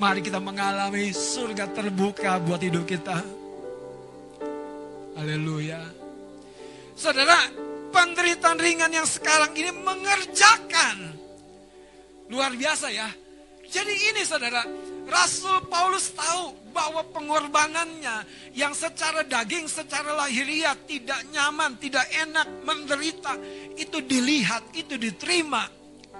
Mari 0.00 0.24
kita 0.24 0.40
mengalami 0.40 1.12
surga 1.12 1.68
terbuka 1.68 2.40
buat 2.40 2.64
hidup 2.64 2.88
kita. 2.88 3.20
Haleluya. 5.20 5.84
Saudara, 6.96 7.36
penderitaan 7.92 8.56
ringan 8.56 8.88
yang 8.88 9.04
sekarang 9.04 9.52
ini 9.52 9.68
mengerjakan. 9.68 10.96
Luar 12.32 12.56
biasa 12.56 12.88
ya. 12.88 13.08
Jadi 13.68 13.94
ini 14.14 14.24
saudara, 14.24 14.64
Rasul 15.10 15.66
Paulus 15.66 16.14
tahu 16.14 16.54
bahwa 16.70 17.02
pengorbanannya 17.10 18.22
yang 18.54 18.70
secara 18.70 19.26
daging, 19.26 19.66
secara 19.66 20.14
lahiriah 20.14 20.78
tidak 20.86 21.26
nyaman, 21.34 21.74
tidak 21.82 22.06
enak, 22.14 22.46
menderita. 22.62 23.34
Itu 23.74 24.06
dilihat, 24.06 24.70
itu 24.70 24.94
diterima, 24.94 25.66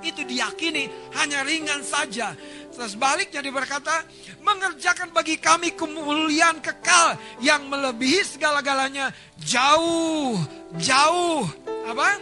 itu 0.03 0.26
diyakini 0.26 0.90
hanya 1.14 1.46
ringan 1.46 1.87
saja. 1.87 2.35
Sebaliknya 2.74 3.44
dia 3.44 3.55
berkata, 3.55 4.03
mengerjakan 4.42 5.14
bagi 5.14 5.38
kami 5.38 5.70
kemuliaan 5.79 6.59
kekal 6.59 7.14
yang 7.38 7.70
melebihi 7.70 8.26
segala-galanya 8.26 9.14
jauh, 9.38 10.35
jauh, 10.83 11.46
apa? 11.87 12.18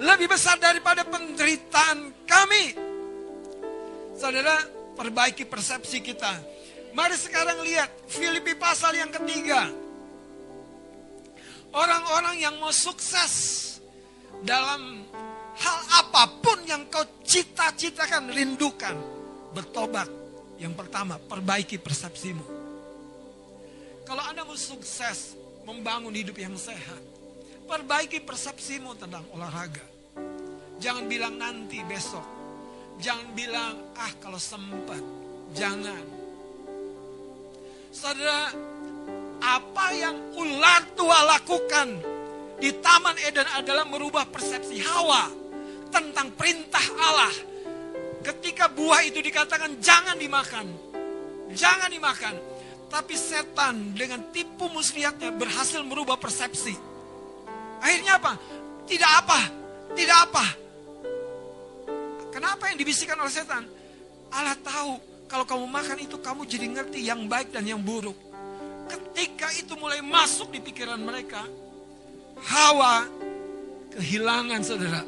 Lebih 0.00 0.32
besar 0.32 0.56
daripada 0.56 1.04
penderitaan 1.04 2.24
kami. 2.24 2.74
Saudara, 4.14 4.73
perbaiki 4.94 5.44
persepsi 5.44 6.00
kita. 6.00 6.32
Mari 6.94 7.18
sekarang 7.18 7.62
lihat 7.66 7.90
Filipi 8.06 8.54
pasal 8.54 8.94
yang 8.94 9.10
ketiga. 9.10 9.66
Orang-orang 11.74 12.38
yang 12.38 12.54
mau 12.62 12.70
sukses 12.70 13.34
dalam 14.46 15.02
hal 15.58 15.78
apa 16.06 16.38
pun 16.38 16.62
yang 16.62 16.86
kau 16.86 17.02
cita-citakan, 17.26 18.30
rindukan, 18.30 18.94
bertobat. 19.50 20.06
Yang 20.54 20.86
pertama, 20.86 21.18
perbaiki 21.18 21.82
persepsimu. 21.82 22.46
Kalau 24.06 24.22
Anda 24.22 24.46
mau 24.46 24.54
sukses 24.54 25.34
membangun 25.66 26.14
hidup 26.14 26.38
yang 26.38 26.54
sehat, 26.54 27.02
perbaiki 27.66 28.22
persepsimu 28.22 28.94
tentang 28.94 29.26
olahraga. 29.34 29.82
Jangan 30.78 31.10
bilang 31.10 31.34
nanti 31.34 31.82
besok. 31.82 32.43
Jangan 32.98 33.28
bilang 33.34 33.74
ah 33.98 34.12
kalau 34.22 34.38
sempat. 34.38 35.02
Jangan. 35.54 36.02
Saudara, 37.94 38.50
apa 39.38 39.86
yang 39.94 40.16
ular 40.34 40.82
tua 40.98 41.18
lakukan 41.36 41.94
di 42.58 42.70
Taman 42.82 43.16
Eden 43.22 43.46
adalah 43.54 43.86
merubah 43.86 44.26
persepsi 44.26 44.82
Hawa 44.82 45.30
tentang 45.94 46.34
perintah 46.34 46.82
Allah. 46.98 47.34
Ketika 48.24 48.72
buah 48.72 49.04
itu 49.04 49.20
dikatakan 49.20 49.78
jangan 49.78 50.16
dimakan. 50.16 50.66
Jangan 51.52 51.92
dimakan. 51.92 52.34
Tapi 52.88 53.14
setan 53.14 53.92
dengan 53.94 54.32
tipu 54.32 54.70
muslihatnya 54.70 55.34
berhasil 55.34 55.82
merubah 55.84 56.16
persepsi. 56.16 56.74
Akhirnya 57.84 58.16
apa? 58.16 58.32
Tidak 58.88 59.12
apa. 59.22 59.40
Tidak 59.92 60.18
apa. 60.30 60.63
Kenapa 62.34 62.66
yang 62.66 62.82
dibisikkan 62.82 63.14
oleh 63.14 63.30
setan? 63.30 63.62
Allah 64.34 64.58
tahu 64.58 64.98
kalau 65.30 65.46
kamu 65.46 65.70
makan 65.70 65.98
itu 66.02 66.18
kamu 66.18 66.42
jadi 66.50 66.66
ngerti 66.66 67.06
yang 67.06 67.30
baik 67.30 67.54
dan 67.54 67.62
yang 67.62 67.78
buruk. 67.78 68.18
Ketika 68.90 69.54
itu 69.54 69.78
mulai 69.78 70.02
masuk 70.02 70.50
di 70.50 70.58
pikiran 70.58 70.98
mereka, 70.98 71.46
Hawa 72.42 73.06
kehilangan 73.94 74.60
saudara. 74.66 75.02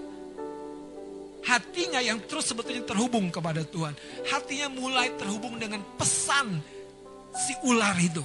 Hatinya 1.43 1.99
yang 1.99 2.23
terus 2.31 2.47
sebetulnya 2.47 2.87
terhubung 2.87 3.27
kepada 3.35 3.67
Tuhan. 3.67 3.95
Hatinya 4.31 4.71
mulai 4.71 5.11
terhubung 5.19 5.59
dengan 5.59 5.83
pesan 5.99 6.63
si 7.35 7.55
ular 7.67 7.95
itu. 7.99 8.23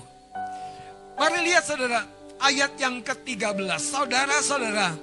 Mari 1.18 1.42
lihat 1.50 1.66
saudara, 1.66 2.06
ayat 2.38 2.78
yang 2.78 3.02
ke-13. 3.02 3.78
Saudara-saudara, 3.78 4.94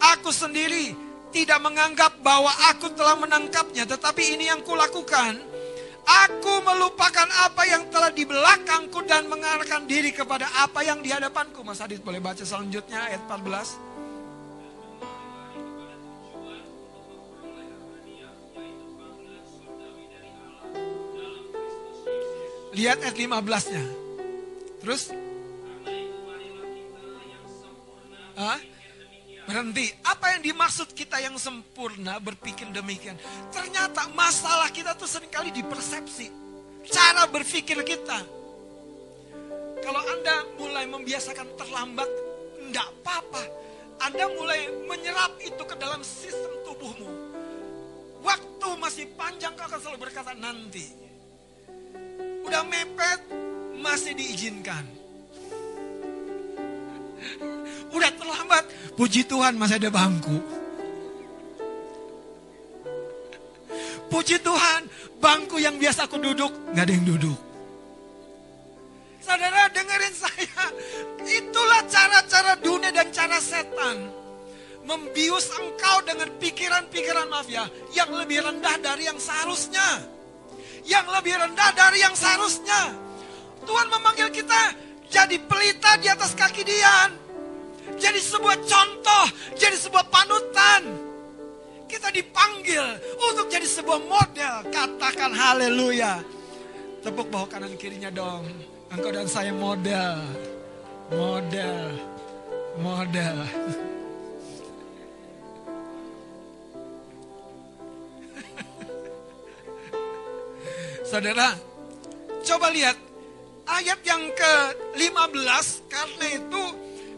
aku 0.00 0.32
sendiri 0.32 1.07
tidak 1.28 1.60
menganggap 1.60 2.18
bahwa 2.24 2.50
aku 2.72 2.92
telah 2.96 3.16
menangkapnya. 3.20 3.84
Tetapi 3.84 4.22
ini 4.36 4.48
yang 4.48 4.64
kulakukan. 4.64 5.38
Aku 6.08 6.64
melupakan 6.64 7.28
apa 7.44 7.68
yang 7.68 7.84
telah 7.92 8.08
di 8.08 8.24
belakangku 8.24 9.04
dan 9.04 9.28
mengarahkan 9.28 9.84
diri 9.84 10.08
kepada 10.08 10.48
apa 10.56 10.80
yang 10.80 11.04
di 11.04 11.12
hadapanku. 11.12 11.60
Mas 11.60 11.84
Adit 11.84 12.00
boleh 12.00 12.16
baca 12.16 12.40
selanjutnya 12.40 13.12
ayat 13.12 13.20
14. 13.28 13.76
Lihat 22.72 22.98
ayat 23.04 23.16
15-nya. 23.18 23.84
Terus? 24.80 25.12
Hah? 28.38 28.77
Berhenti. 29.48 29.88
Apa 30.04 30.36
yang 30.36 30.44
dimaksud 30.44 30.92
kita 30.92 31.16
yang 31.24 31.32
sempurna 31.40 32.20
berpikir 32.20 32.68
demikian? 32.68 33.16
Ternyata 33.48 34.12
masalah 34.12 34.68
kita 34.68 34.92
tuh 34.92 35.08
sering 35.08 35.32
kali 35.32 35.48
di 35.48 35.64
persepsi. 35.64 36.28
Cara 36.84 37.24
berpikir 37.24 37.80
kita. 37.80 38.20
Kalau 39.80 40.02
Anda 40.04 40.44
mulai 40.60 40.84
membiasakan 40.84 41.56
terlambat, 41.56 42.10
enggak 42.60 42.92
apa-apa. 43.00 43.42
Anda 44.04 44.28
mulai 44.36 44.68
menyerap 44.84 45.40
itu 45.40 45.62
ke 45.64 45.74
dalam 45.80 46.04
sistem 46.04 46.52
tubuhmu. 46.68 47.08
Waktu 48.20 48.68
masih 48.76 49.08
panjang 49.16 49.56
kau 49.56 49.64
akan 49.64 49.80
selalu 49.80 49.98
berkata 50.12 50.36
nanti. 50.36 50.92
Udah 52.44 52.68
mepet, 52.68 53.20
masih 53.80 54.12
diizinkan. 54.12 54.97
Udah 57.92 58.10
terlambat, 58.14 58.64
puji 58.94 59.26
Tuhan 59.26 59.56
masih 59.58 59.80
ada 59.80 59.90
bangku. 59.90 60.38
Puji 64.08 64.40
Tuhan, 64.40 64.88
bangku 65.20 65.60
yang 65.60 65.76
biasa 65.76 66.08
aku 66.08 66.16
duduk, 66.16 66.48
nggak 66.72 66.84
ada 66.88 66.94
yang 66.96 67.06
duduk. 67.06 67.38
Saudara 69.20 69.68
dengerin 69.68 70.16
saya, 70.16 70.64
itulah 71.28 71.84
cara-cara 71.84 72.56
dunia 72.64 72.88
dan 72.88 73.12
cara 73.12 73.36
setan. 73.36 74.08
Membius 74.88 75.52
engkau 75.52 76.00
dengan 76.08 76.32
pikiran-pikiran 76.40 77.28
mafia 77.28 77.68
yang 77.92 78.08
lebih 78.08 78.40
rendah 78.40 78.80
dari 78.80 79.04
yang 79.04 79.20
seharusnya. 79.20 80.00
Yang 80.88 81.12
lebih 81.12 81.36
rendah 81.36 81.70
dari 81.76 82.00
yang 82.00 82.16
seharusnya. 82.16 82.96
Tuhan 83.68 83.92
memanggil 83.92 84.32
kita 84.32 84.87
jadi 85.08 85.40
pelita 85.40 85.96
di 85.96 86.08
atas 86.12 86.36
kaki 86.36 86.62
Dian. 86.64 87.10
Jadi 87.98 88.20
sebuah 88.20 88.56
contoh, 88.68 89.26
jadi 89.56 89.74
sebuah 89.74 90.04
panutan. 90.12 90.84
Kita 91.88 92.12
dipanggil 92.12 92.84
untuk 93.16 93.48
jadi 93.48 93.64
sebuah 93.64 94.04
model. 94.04 94.68
Katakan 94.68 95.32
haleluya. 95.32 96.20
Tepuk 97.00 97.32
bawah 97.32 97.48
kanan 97.48 97.72
kirinya 97.80 98.12
dong. 98.12 98.44
Engkau 98.92 99.08
dan 99.08 99.24
saya 99.24 99.56
model. 99.56 100.20
Model. 101.08 101.96
Model. 102.76 103.36
Saudara, 111.08 111.56
coba 112.44 112.68
lihat 112.68 113.07
ayat 113.68 114.00
yang 114.02 114.24
ke-15 114.32 115.66
karena 115.92 116.26
itu 116.40 116.64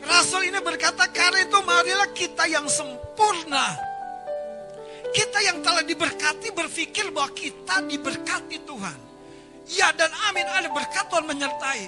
Rasul 0.00 0.48
ini 0.48 0.58
berkata 0.64 1.06
karena 1.12 1.44
itu 1.44 1.58
marilah 1.62 2.10
kita 2.10 2.48
yang 2.48 2.66
sempurna 2.66 3.90
Kita 5.10 5.42
yang 5.42 5.58
telah 5.58 5.82
diberkati 5.82 6.54
berpikir 6.54 7.10
bahwa 7.10 7.34
kita 7.34 7.82
diberkati 7.82 8.62
Tuhan. 8.62 8.98
Ya 9.66 9.90
dan 9.90 10.06
amin 10.30 10.46
ada 10.46 10.70
berkat 10.70 11.10
Tuhan 11.10 11.26
menyertai. 11.26 11.82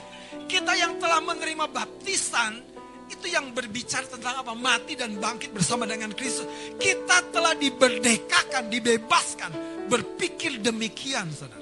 Kita 0.51 0.75
yang 0.75 0.99
telah 0.99 1.23
menerima 1.23 1.71
baptisan 1.71 2.59
itu 3.07 3.31
yang 3.31 3.55
berbicara 3.55 4.11
tentang 4.11 4.43
apa? 4.43 4.59
Mati 4.59 4.99
dan 4.99 5.23
bangkit 5.23 5.55
bersama 5.55 5.87
dengan 5.87 6.11
Kristus. 6.11 6.51
Kita 6.83 7.31
telah 7.31 7.55
diberdekakan, 7.55 8.67
dibebaskan. 8.67 9.51
Berpikir 9.87 10.59
demikian, 10.59 11.31
saudara. 11.31 11.62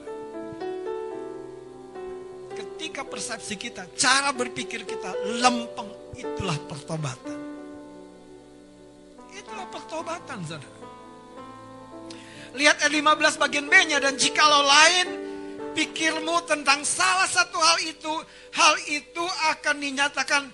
Ketika 2.80 3.04
persepsi 3.04 3.60
kita, 3.60 3.92
cara 3.92 4.32
berpikir 4.32 4.88
kita 4.88 5.12
lempeng, 5.36 5.92
itulah 6.16 6.56
pertobatan. 6.64 7.36
Itulah 9.36 9.68
pertobatan, 9.68 10.40
saudara. 10.48 10.80
Lihat 12.56 12.80
ayat 12.80 12.88
15 12.88 13.36
bagian 13.36 13.68
B-nya 13.68 14.00
dan 14.00 14.16
jikalau 14.16 14.64
lain 14.64 15.12
pikirmu 15.76 16.40
tentang 16.48 16.80
salah 16.80 17.28
satu 17.28 17.60
hal 17.60 17.84
itu, 17.84 18.14
hal 18.56 18.74
itu 18.88 19.24
akan 19.52 19.76
dinyatakan 19.76 20.48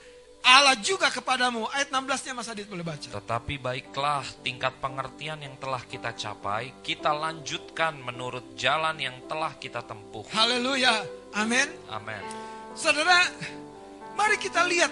Allah 0.47 0.79
juga 0.83 1.11
kepadamu. 1.15 1.67
Ayat 1.75 1.95
16-nya 1.95 2.33
Mas 2.35 2.51
Adit 2.51 2.71
boleh 2.71 2.87
baca. 2.87 3.07
Tetapi 3.07 3.55
baiklah 3.59 4.27
tingkat 4.43 4.75
pengertian 4.83 5.43
yang 5.43 5.55
telah 5.63 5.83
kita 5.87 6.11
capai, 6.15 6.75
kita 6.87 7.11
lanjutkan 7.11 7.99
menurut 7.99 8.59
jalan 8.59 8.95
yang 8.99 9.15
telah 9.31 9.55
kita 9.59 9.83
tempuh. 9.83 10.27
Haleluya. 10.35 11.07
Amin. 11.37 11.69
Amin. 11.93 12.23
Saudara, 12.73 13.29
mari 14.17 14.41
kita 14.41 14.65
lihat 14.65 14.89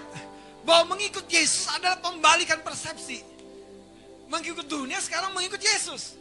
bahwa 0.69 0.97
mengikut 0.97 1.25
Yesus 1.25 1.73
adalah 1.73 1.97
pembalikan 2.05 2.61
persepsi. 2.61 3.25
Mengikut 4.29 4.69
dunia 4.69 5.01
sekarang 5.01 5.33
mengikut 5.33 5.61
Yesus. 5.61 6.21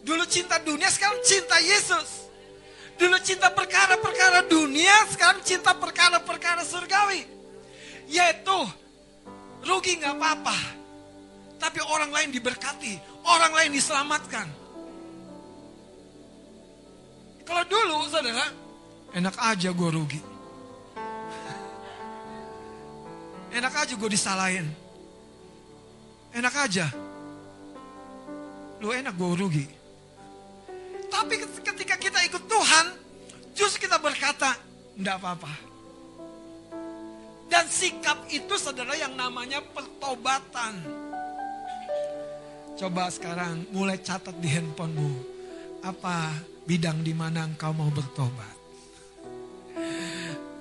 Dulu 0.00 0.24
cinta 0.24 0.56
dunia 0.64 0.88
sekarang 0.88 1.20
cinta 1.20 1.60
Yesus. 1.60 2.28
Dulu 2.96 3.16
cinta 3.20 3.52
perkara-perkara 3.52 4.48
dunia 4.48 4.96
sekarang 5.12 5.44
cinta 5.44 5.76
perkara-perkara 5.76 6.64
surgawi. 6.64 7.28
Yaitu 8.08 8.58
rugi 9.68 10.00
nggak 10.00 10.16
apa-apa. 10.16 10.56
Tapi 11.58 11.84
orang 11.84 12.14
lain 12.14 12.30
diberkati, 12.32 12.96
orang 13.28 13.52
lain 13.52 13.70
diselamatkan. 13.76 14.67
Kalau 17.48 17.64
dulu 17.64 18.04
saudara, 18.12 18.44
enak 19.16 19.32
aja 19.40 19.72
gue 19.72 19.88
rugi. 19.88 20.20
Enak 23.48 23.72
aja 23.72 23.96
gue 23.96 24.10
disalahin. 24.12 24.68
Enak 26.36 26.54
aja. 26.68 26.92
Lu 28.84 28.92
enak 28.92 29.16
gue 29.16 29.30
rugi. 29.32 29.66
Tapi 31.08 31.40
ketika 31.40 31.96
kita 31.96 32.20
ikut 32.28 32.44
Tuhan, 32.44 32.86
justru 33.56 33.88
kita 33.88 33.96
berkata, 33.96 34.52
enggak 35.00 35.16
apa-apa. 35.16 35.52
Dan 37.48 37.64
sikap 37.64 38.28
itu 38.28 38.60
saudara 38.60 38.92
yang 38.92 39.16
namanya 39.16 39.64
pertobatan. 39.72 40.84
Coba 42.76 43.08
sekarang 43.08 43.64
mulai 43.72 43.96
catat 44.04 44.36
di 44.36 44.52
handphonemu. 44.52 45.16
Apa 45.80 46.36
bidang 46.68 47.00
di 47.00 47.16
mana 47.16 47.48
engkau 47.48 47.72
mau 47.72 47.88
bertobat. 47.88 48.60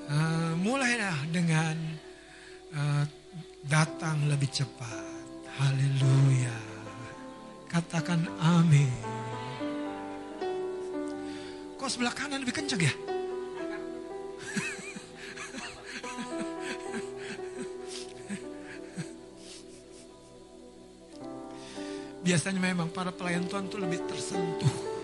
Uh, 0.07 0.55
mulailah 0.63 1.19
dengan 1.35 1.75
uh, 2.71 3.03
datang 3.67 4.31
lebih 4.31 4.47
cepat. 4.47 5.03
Haleluya. 5.59 6.55
Katakan 7.67 8.23
amin. 8.39 8.87
Kok 11.75 11.91
sebelah 11.91 12.15
kanan 12.15 12.39
lebih 12.39 12.55
kencang 12.55 12.79
ya? 12.79 12.95
Biasanya 22.23 22.63
memang 22.63 22.87
para 22.95 23.11
pelayan 23.11 23.43
Tuhan 23.51 23.67
itu 23.67 23.75
lebih 23.75 23.99
tersentuh. 24.07 24.96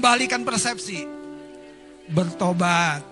Katakan 0.00 0.16
pembalikan 0.16 0.42
persepsi. 0.48 1.04
Bertobat. 2.10 3.04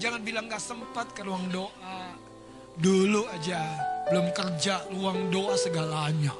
Jangan 0.00 0.24
bilang 0.24 0.48
gak 0.48 0.64
sempat 0.64 1.12
ke 1.12 1.22
ruang 1.22 1.44
doa. 1.52 2.16
Dulu 2.80 3.28
aja 3.28 3.60
belum 4.08 4.32
kerja 4.32 4.88
ruang 4.96 5.28
doa 5.28 5.54
segalanya. 5.60 6.32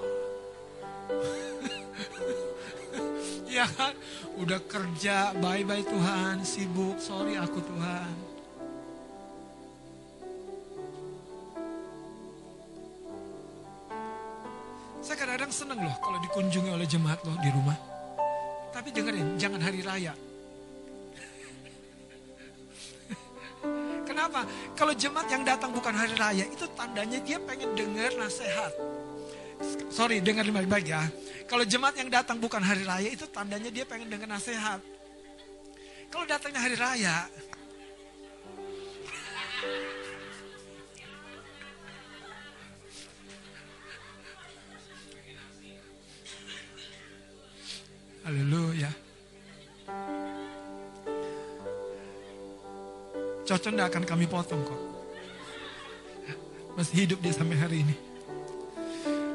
ya 3.60 3.68
kan? 3.68 3.92
Udah 4.40 4.64
kerja, 4.64 5.36
bye-bye 5.36 5.84
Tuhan, 5.84 6.40
sibuk, 6.40 6.96
sorry 6.96 7.36
aku 7.36 7.60
Tuhan. 7.60 8.14
Saya 15.04 15.16
kadang-kadang 15.20 15.52
seneng 15.52 15.80
loh 15.84 15.96
kalau 16.00 16.16
dikunjungi 16.24 16.70
oleh 16.72 16.88
jemaat 16.88 17.20
loh 17.28 17.36
di 17.44 17.52
rumah. 17.52 17.89
Tapi 18.90 19.06
dengerin, 19.06 19.38
jangan 19.38 19.62
hari 19.62 19.86
raya. 19.86 20.10
Kenapa? 24.10 24.42
Kalau 24.74 24.90
jemaat 24.98 25.30
yang 25.30 25.46
datang 25.46 25.70
bukan 25.70 25.94
hari 25.94 26.18
raya, 26.18 26.42
itu 26.50 26.66
tandanya 26.74 27.22
dia 27.22 27.38
pengen 27.38 27.70
dengar 27.78 28.10
nasihat. 28.18 28.74
Sorry, 29.94 30.18
dengar 30.18 30.42
baik-baik 30.42 30.90
ya. 30.90 31.06
Kalau 31.46 31.62
jemaat 31.62 32.02
yang 32.02 32.10
datang 32.10 32.42
bukan 32.42 32.58
hari 32.58 32.82
raya, 32.82 33.14
itu 33.14 33.30
tandanya 33.30 33.70
dia 33.70 33.86
pengen 33.86 34.10
dengar 34.10 34.26
nasihat. 34.26 34.82
Kalau 36.10 36.26
datangnya 36.26 36.58
hari 36.58 36.74
raya, 36.74 37.30
Haleluya. 48.20 48.90
Cocok 53.48 53.72
tidak 53.72 53.88
akan 53.90 54.04
kami 54.04 54.28
potong 54.28 54.60
kok. 54.62 54.80
Masih 56.76 57.08
hidup 57.08 57.18
dia 57.24 57.32
sampai 57.32 57.56
hari 57.56 57.82
ini. 57.82 57.96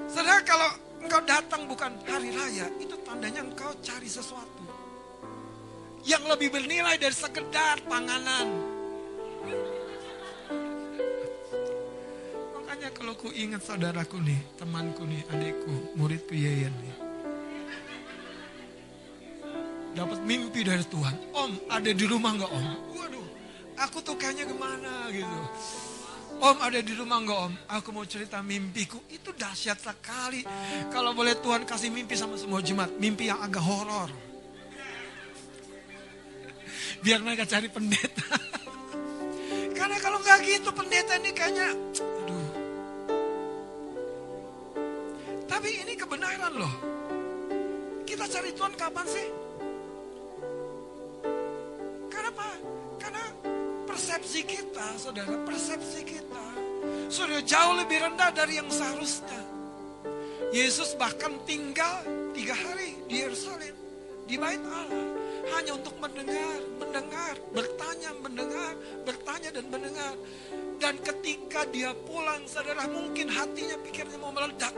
Saudara 0.08 0.40
kalau 0.46 0.70
engkau 1.02 1.22
datang 1.26 1.66
bukan 1.66 1.92
hari 2.06 2.30
raya, 2.32 2.70
itu 2.78 2.96
tandanya 3.02 3.42
engkau 3.44 3.74
cari 3.82 4.08
sesuatu. 4.08 4.64
Yang 6.06 6.24
lebih 6.38 6.54
bernilai 6.54 6.96
dari 7.02 7.18
sekedar 7.18 7.82
panganan. 7.90 8.48
Makanya 12.54 12.90
kalau 12.94 13.18
ku 13.18 13.34
ingat 13.34 13.66
saudaraku 13.66 14.22
nih, 14.22 14.40
temanku 14.62 15.04
nih, 15.10 15.26
adikku, 15.34 15.98
muridku 15.98 16.38
Yeyen 16.38 16.72
nih. 16.72 17.05
Dapat 19.96 20.20
mimpi 20.28 20.68
dari 20.68 20.84
Tuhan. 20.84 21.16
Om, 21.32 21.72
ada 21.72 21.88
di 21.96 22.04
rumah 22.04 22.36
nggak 22.36 22.52
om? 22.52 22.66
Waduh, 23.00 23.28
aku 23.80 24.04
tuh 24.04 24.20
kayaknya 24.20 24.44
ke 24.44 24.56
mana 24.60 25.08
gitu. 25.08 25.40
Om 26.36 26.58
ada 26.60 26.80
di 26.84 26.92
rumah 26.92 27.24
nggak 27.24 27.40
om? 27.48 27.54
Aku 27.80 27.96
mau 27.96 28.04
cerita 28.04 28.44
mimpiku. 28.44 29.00
Itu 29.08 29.32
dahsyat 29.32 29.80
sekali. 29.80 30.44
Kalau 30.92 31.16
boleh 31.16 31.40
Tuhan 31.40 31.64
kasih 31.64 31.96
mimpi 31.96 32.20
sama 32.20 32.36
semua 32.36 32.60
jemaat. 32.60 32.92
Mimpi 33.00 33.32
yang 33.32 33.40
agak 33.40 33.64
horor. 33.64 34.12
Biar 37.00 37.24
mereka 37.24 37.48
cari 37.48 37.72
pendeta. 37.72 38.28
Karena 39.80 39.96
kalau 40.04 40.20
nggak 40.20 40.40
gitu 40.44 40.76
pendeta 40.76 41.16
ini 41.16 41.32
kayaknya, 41.32 41.72
aduh. 42.04 42.50
Tapi 45.48 45.70
ini 45.88 45.96
kebenaran 45.96 46.52
loh. 46.52 46.74
Kita 48.04 48.28
cari 48.28 48.52
Tuhan 48.52 48.76
kapan 48.76 49.08
sih? 49.08 49.45
Saudara, 54.96 55.36
persepsi 55.44 56.02
kita 56.08 56.46
sudah 57.12 57.40
jauh 57.44 57.74
lebih 57.78 58.00
rendah 58.02 58.32
dari 58.32 58.58
yang 58.58 58.70
seharusnya. 58.72 59.44
Yesus 60.56 60.96
bahkan 60.96 61.36
tinggal 61.44 62.06
tiga 62.32 62.56
hari 62.56 62.96
di 63.12 63.20
Yerusalem, 63.28 63.76
di 64.24 64.40
bait 64.40 64.62
Allah, 64.64 65.08
hanya 65.52 65.76
untuk 65.76 65.96
mendengar, 66.00 66.60
mendengar, 66.80 67.36
bertanya, 67.52 68.12
mendengar, 68.24 68.74
bertanya 69.04 69.50
dan 69.52 69.66
mendengar. 69.68 70.14
Dan 70.80 70.96
ketika 71.04 71.68
dia 71.70 71.92
pulang, 72.08 72.44
saudara, 72.48 72.88
mungkin 72.88 73.28
hatinya 73.32 73.76
pikirnya 73.84 74.18
mau 74.20 74.32
meledak. 74.32 74.72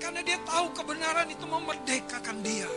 Karena 0.00 0.20
dia 0.24 0.38
tahu 0.48 0.72
kebenaran 0.76 1.28
itu 1.28 1.44
memerdekakan 1.44 2.36
dia. 2.40 2.68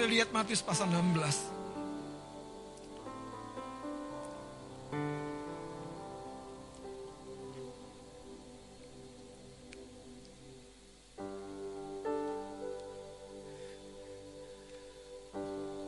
Mari 0.00 0.16
lihat 0.16 0.32
Matius 0.32 0.64
pasal 0.64 0.88
16. 0.88 1.12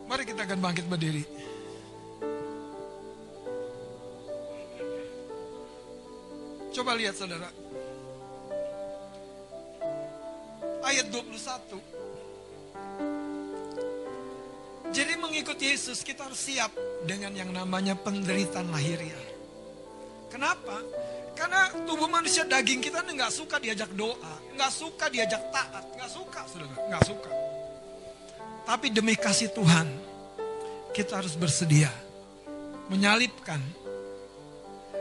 Mari 0.05 0.29
kita 0.29 0.45
akan 0.45 0.61
bangkit 0.61 0.85
berdiri. 0.93 1.25
Coba 6.77 7.01
lihat 7.01 7.17
saudara. 7.17 7.49
Ayat 10.85 11.09
21. 11.09 12.02
Mengikuti 15.43 15.75
Yesus 15.75 16.07
kita 16.07 16.31
harus 16.31 16.39
siap 16.39 16.71
dengan 17.03 17.35
yang 17.35 17.51
namanya 17.51 17.99
penderitaan 17.99 18.71
lahiriah. 18.71 19.27
Kenapa? 20.31 20.79
Karena 21.35 21.67
tubuh 21.83 22.07
manusia 22.07 22.47
daging 22.47 22.79
kita 22.79 23.03
nggak 23.03 23.27
suka 23.35 23.59
diajak 23.59 23.91
doa, 23.99 24.39
nggak 24.55 24.71
suka 24.71 25.11
diajak 25.11 25.43
taat, 25.51 25.83
nggak 25.99 26.07
suka, 26.07 26.47
saudara, 26.47 26.79
nggak 26.87 27.03
suka. 27.03 27.31
Tapi 28.71 28.87
demi 28.95 29.19
kasih 29.19 29.51
Tuhan, 29.51 29.91
kita 30.95 31.19
harus 31.19 31.35
bersedia 31.35 31.91
menyalipkan. 32.87 33.59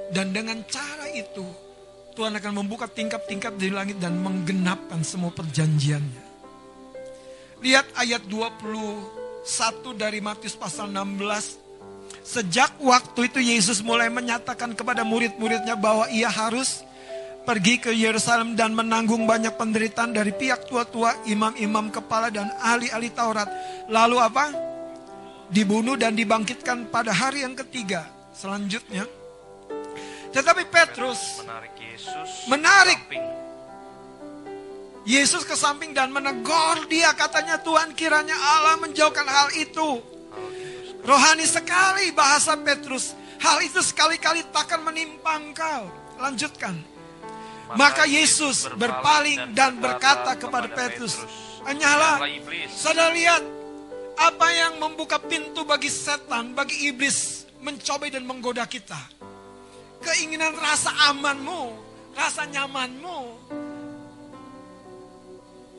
Dan 0.10 0.34
dengan 0.34 0.66
cara 0.66 1.06
itu, 1.14 1.46
Tuhan 2.18 2.34
akan 2.34 2.66
membuka 2.66 2.90
tingkap-tingkap 2.90 3.62
di 3.62 3.70
langit 3.70 4.02
dan 4.02 4.18
menggenapkan 4.18 5.06
semua 5.06 5.30
perjanjiannya. 5.30 6.34
Lihat 7.62 7.94
ayat 7.94 8.26
21 9.42 9.98
dari 9.98 10.22
Matius 10.22 10.54
pasal 10.54 10.94
16. 10.94 11.58
Sejak 12.22 12.78
waktu 12.78 13.34
itu 13.34 13.40
Yesus 13.42 13.82
mulai 13.82 14.14
menyatakan 14.14 14.78
kepada 14.78 15.02
murid-muridnya 15.02 15.74
bahwa 15.74 16.06
ia 16.14 16.30
harus 16.30 16.86
pergi 17.42 17.82
ke 17.82 17.90
Yerusalem 17.90 18.54
dan 18.54 18.78
menanggung 18.78 19.26
banyak 19.26 19.58
penderitaan 19.58 20.14
dari 20.14 20.30
pihak 20.30 20.70
tua-tua, 20.70 21.18
imam-imam 21.26 21.90
kepala 21.90 22.30
dan 22.30 22.54
ahli-ahli 22.62 23.10
Taurat. 23.10 23.50
Lalu 23.90 24.18
apa? 24.22 24.46
Dibunuh 25.50 25.98
dan 25.98 26.14
dibangkitkan 26.14 26.94
pada 26.94 27.12
hari 27.12 27.42
yang 27.42 27.58
ketiga. 27.58 28.08
Selanjutnya, 28.32 29.04
tetapi 30.32 30.64
Petrus 30.72 31.44
menarik 31.44 31.76
Yesus 31.76 32.30
menarik. 32.48 33.00
Yesus 35.02 35.42
ke 35.42 35.58
samping 35.58 35.98
dan 35.98 36.14
menegur 36.14 36.86
dia 36.86 37.10
katanya 37.18 37.58
Tuhan 37.58 37.98
kiranya 37.98 38.38
Allah 38.38 38.78
menjauhkan 38.78 39.26
hal 39.26 39.50
itu. 39.58 39.98
Rohani 41.02 41.46
sekali 41.50 42.14
bahasa 42.14 42.54
Petrus. 42.62 43.18
Hal 43.42 43.66
itu 43.66 43.82
sekali-kali 43.82 44.46
takkan 44.54 44.86
menimpa 44.86 45.42
engkau. 45.42 45.90
Lanjutkan. 46.22 46.78
Maka 47.74 48.06
Yesus 48.06 48.70
berpaling 48.78 49.58
dan 49.58 49.82
berkata 49.82 50.38
kepada 50.38 50.70
Petrus, 50.70 51.18
Enyahlah, 51.66 52.22
saudara 52.70 53.10
lihat 53.10 53.42
apa 54.22 54.48
yang 54.54 54.78
membuka 54.78 55.18
pintu 55.18 55.66
bagi 55.66 55.90
setan, 55.90 56.54
bagi 56.54 56.90
iblis 56.94 57.50
mencoba 57.62 58.06
dan 58.10 58.26
menggoda 58.26 58.66
kita. 58.70 58.98
Keinginan 60.02 60.58
rasa 60.58 60.94
amanmu, 61.14 61.78
rasa 62.18 62.50
nyamanmu, 62.50 63.18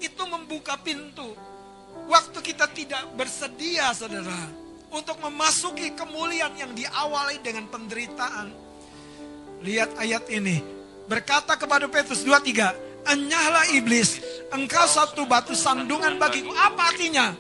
itu 0.03 0.23
membuka 0.27 0.75
pintu. 0.83 1.33
Waktu 2.11 2.39
kita 2.43 2.67
tidak 2.75 3.15
bersedia, 3.15 3.95
saudara, 3.95 4.51
untuk 4.93 5.17
memasuki 5.23 5.95
kemuliaan 5.97 6.53
yang 6.59 6.73
diawali 6.77 7.41
dengan 7.41 7.71
penderitaan. 7.71 8.53
Lihat 9.63 9.97
ayat 9.97 10.27
ini. 10.29 10.61
Berkata 11.07 11.57
kepada 11.57 11.87
Petrus 11.87 12.27
23, 12.27 12.93
Enyahlah 13.03 13.67
iblis, 13.75 14.23
engkau 14.55 14.87
satu 14.87 15.27
batu 15.27 15.59
sandungan 15.59 16.23
bagiku. 16.23 16.55
Apa 16.55 16.95
artinya? 16.95 17.35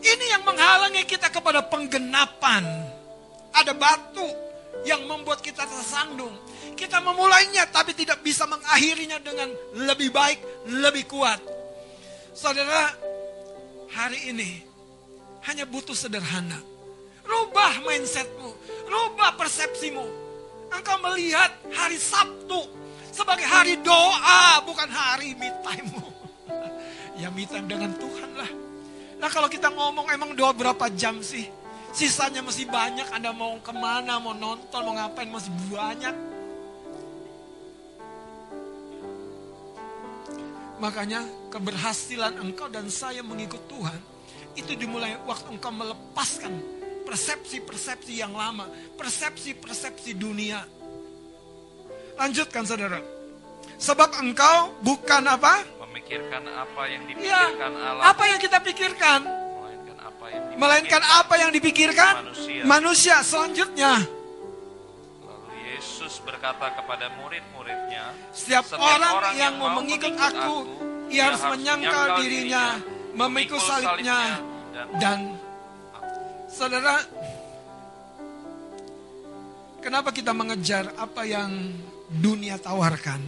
Ini 0.00 0.24
yang 0.36 0.42
menghalangi 0.44 1.04
kita 1.04 1.28
kepada 1.28 1.64
penggenapan. 1.68 2.64
Ada 3.52 3.72
batu 3.76 4.24
yang 4.88 5.04
membuat 5.04 5.44
kita 5.44 5.64
tersandung. 5.68 6.32
Kita 6.74 7.00
memulainya 7.00 7.68
tapi 7.70 7.94
tidak 7.94 8.20
bisa 8.24 8.44
mengakhirinya 8.48 9.20
dengan 9.20 9.48
lebih 9.84 10.10
baik, 10.10 10.68
lebih 10.68 11.04
kuat. 11.08 11.53
Saudara, 12.34 12.90
hari 13.94 14.34
ini 14.34 14.58
hanya 15.46 15.62
butuh 15.62 15.94
sederhana. 15.94 16.58
Rubah 17.22 17.86
mindsetmu, 17.86 18.50
rubah 18.90 19.38
persepsimu. 19.38 20.02
Engkau 20.74 20.98
melihat 20.98 21.54
hari 21.70 21.94
Sabtu 21.94 22.66
sebagai 23.14 23.46
hari 23.46 23.78
doa, 23.78 24.58
bukan 24.66 24.90
hari 24.90 25.38
me 25.38 25.46
ya 27.22 27.30
me 27.30 27.46
dengan 27.46 27.94
Tuhan 27.94 28.30
lah. 28.34 28.50
Nah 29.22 29.30
kalau 29.30 29.46
kita 29.46 29.70
ngomong 29.70 30.10
emang 30.10 30.34
doa 30.34 30.50
berapa 30.50 30.90
jam 30.90 31.22
sih? 31.22 31.46
Sisanya 31.94 32.42
masih 32.42 32.66
banyak, 32.66 33.14
Anda 33.14 33.30
mau 33.30 33.54
ke 33.62 33.70
mana, 33.70 34.18
mau 34.18 34.34
nonton, 34.34 34.82
mau 34.82 34.98
ngapain, 34.98 35.30
masih 35.30 35.54
banyak. 35.70 36.33
Makanya 40.84 41.24
keberhasilan 41.48 42.44
engkau 42.44 42.68
dan 42.68 42.92
saya 42.92 43.24
mengikut 43.24 43.64
Tuhan, 43.72 43.96
itu 44.52 44.76
dimulai 44.76 45.16
waktu 45.24 45.56
engkau 45.56 45.72
melepaskan 45.72 46.60
persepsi-persepsi 47.08 48.20
yang 48.20 48.36
lama, 48.36 48.68
persepsi-persepsi 49.00 50.12
dunia. 50.12 50.60
Lanjutkan 52.20 52.68
saudara. 52.68 53.00
Sebab 53.80 54.20
engkau 54.20 54.76
bukan 54.84 55.24
apa? 55.24 55.64
memikirkan 55.88 56.44
apa 56.52 56.82
yang 56.84 57.02
Ya, 57.16 57.48
dipikirkan 57.48 57.72
Allah, 57.80 58.02
apa 58.12 58.22
yang 58.28 58.38
kita 58.38 58.58
pikirkan? 58.60 59.20
melainkan 59.24 59.96
apa 60.04 60.24
yang 60.28 60.42
dipikirkan 60.44 60.60
Melainkan 60.60 61.02
apa 61.02 61.34
yang 61.40 61.50
dipikirkan 61.50 62.12
manusia. 62.28 62.62
manusia. 62.68 63.16
Selanjutnya, 63.24 63.92
berkata 66.24 66.72
kepada 66.74 67.12
murid-muridnya, 67.20 68.16
setiap, 68.32 68.64
orang, 68.80 69.36
yang 69.36 69.54
mau 69.60 69.78
mengikut 69.78 70.16
aku, 70.16 70.56
ia 71.12 71.30
harus 71.30 71.44
menyangkal 71.44 72.06
dirinya, 72.24 72.64
memikul 73.12 73.60
salibnya, 73.60 74.40
dan 74.72 74.86
dan 74.98 75.18
saudara, 76.50 77.04
kenapa 79.84 80.10
kita 80.10 80.32
mengejar 80.32 80.90
apa 80.96 81.22
yang 81.28 81.52
dunia 82.08 82.56
tawarkan? 82.58 83.20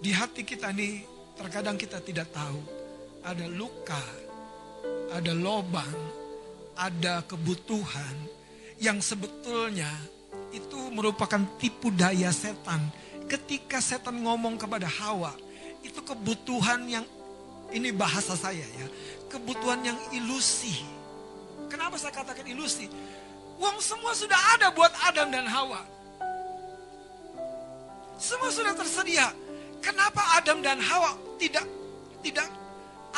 Di 0.00 0.10
hati 0.12 0.42
kita 0.42 0.72
nih, 0.72 1.04
terkadang 1.36 1.76
kita 1.76 2.00
tidak 2.00 2.32
tahu 2.32 2.58
ada 3.26 3.46
luka, 3.50 4.04
ada 5.12 5.32
lobang, 5.34 5.98
ada 6.78 7.24
kebutuhan 7.26 8.14
yang 8.78 9.00
sebetulnya 9.00 9.90
itu 10.54 10.78
merupakan 10.92 11.40
tipu 11.58 11.90
daya 11.90 12.30
setan. 12.30 12.82
Ketika 13.26 13.82
setan 13.82 14.22
ngomong 14.22 14.54
kepada 14.54 14.86
Hawa, 14.86 15.34
itu 15.82 15.98
kebutuhan 16.02 16.86
yang 16.86 17.06
ini 17.74 17.90
bahasa 17.90 18.38
saya 18.38 18.62
ya, 18.62 18.86
kebutuhan 19.26 19.82
yang 19.82 19.98
ilusi. 20.14 20.86
Kenapa 21.66 21.98
saya 21.98 22.14
katakan 22.14 22.46
ilusi? 22.46 22.86
Uang 23.58 23.82
semua 23.82 24.14
sudah 24.14 24.38
ada 24.54 24.70
buat 24.70 24.92
Adam 25.10 25.32
dan 25.34 25.46
Hawa. 25.48 25.82
Semua 28.16 28.48
sudah 28.54 28.72
tersedia. 28.76 29.28
Kenapa 29.82 30.22
Adam 30.38 30.62
dan 30.62 30.78
Hawa 30.78 31.14
tidak 31.36 31.66
tidak 32.22 32.48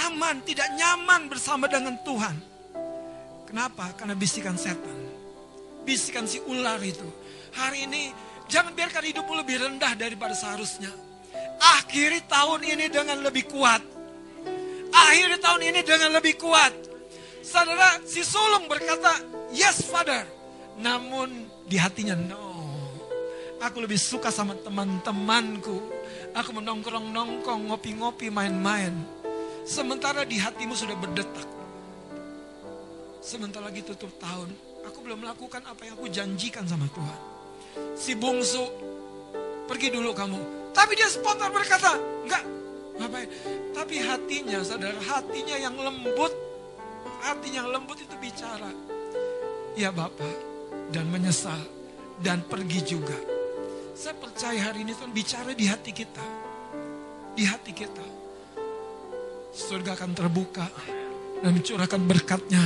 aman, 0.09 0.41
tidak 0.45 0.69
nyaman 0.77 1.29
bersama 1.29 1.69
dengan 1.69 1.97
Tuhan? 2.03 2.37
Kenapa? 3.49 3.93
Karena 3.97 4.13
bisikan 4.13 4.57
setan. 4.57 5.08
Bisikan 5.89 6.29
si 6.29 6.37
ular 6.45 6.77
itu. 6.85 7.09
Hari 7.57 7.89
ini 7.89 8.13
jangan 8.45 8.77
biarkan 8.77 9.09
hidupmu 9.09 9.33
lebih 9.41 9.57
rendah 9.57 9.97
daripada 9.97 10.37
seharusnya. 10.37 10.93
Akhiri 11.81 12.29
tahun 12.29 12.61
ini 12.61 12.93
dengan 12.93 13.25
lebih 13.25 13.49
kuat. 13.49 13.81
Akhiri 14.93 15.41
tahun 15.41 15.63
ini 15.73 15.81
dengan 15.81 16.13
lebih 16.13 16.37
kuat. 16.37 16.77
Saudara, 17.41 18.05
si 18.05 18.21
sulung 18.21 18.69
berkata, 18.69 19.17
yes 19.49 19.89
father. 19.89 20.29
Namun 20.77 21.49
di 21.65 21.81
hatinya, 21.81 22.13
no. 22.21 22.69
Aku 23.65 23.81
lebih 23.81 23.97
suka 23.97 24.29
sama 24.29 24.61
teman-temanku. 24.61 25.81
Aku 26.37 26.53
menongkrong-nongkrong, 26.53 27.73
ngopi-ngopi, 27.73 28.29
main-main. 28.29 28.93
Sementara 29.65 30.29
di 30.29 30.37
hatimu 30.37 30.77
sudah 30.77 31.01
berdetak. 31.01 31.49
Sebentar 33.25 33.65
lagi 33.65 33.81
tutup 33.81 34.13
tahun. 34.21 34.68
Aku 34.87 35.03
belum 35.03 35.27
melakukan 35.27 35.65
apa 35.67 35.83
yang 35.83 35.99
aku 35.99 36.07
janjikan 36.07 36.63
sama 36.69 36.87
Tuhan. 36.95 37.21
Si 37.99 38.15
bungsu, 38.15 38.63
pergi 39.67 39.91
dulu 39.91 40.15
kamu. 40.15 40.71
Tapi 40.71 40.93
dia 40.95 41.11
spontan 41.11 41.51
berkata, 41.51 41.99
enggak, 42.23 42.45
ngapain. 43.03 43.29
Tapi 43.75 43.95
hatinya, 43.99 44.63
saudara, 44.63 44.99
hatinya 45.03 45.57
yang 45.59 45.75
lembut, 45.75 46.31
hati 47.23 47.55
yang 47.55 47.67
lembut 47.69 47.99
itu 47.99 48.15
bicara. 48.23 48.71
Ya 49.75 49.91
Bapak, 49.91 50.35
dan 50.95 51.11
menyesal, 51.11 51.59
dan 52.23 52.43
pergi 52.47 52.81
juga. 52.83 53.19
Saya 53.99 54.15
percaya 54.15 54.71
hari 54.71 54.87
ini 54.87 54.95
Tuhan 54.95 55.11
bicara 55.11 55.51
di 55.55 55.67
hati 55.67 55.91
kita. 55.91 56.27
Di 57.35 57.43
hati 57.43 57.75
kita. 57.75 58.07
Surga 59.51 59.99
akan 59.99 60.15
terbuka 60.15 60.67
dan 61.43 61.51
mencurahkan 61.55 62.03
berkatnya, 62.07 62.63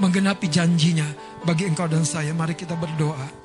menggenapi 0.00 0.48
janjinya 0.48 1.08
bagi 1.44 1.68
engkau 1.68 1.90
dan 1.90 2.06
saya. 2.06 2.32
Mari 2.32 2.54
kita 2.56 2.78
berdoa. 2.78 3.41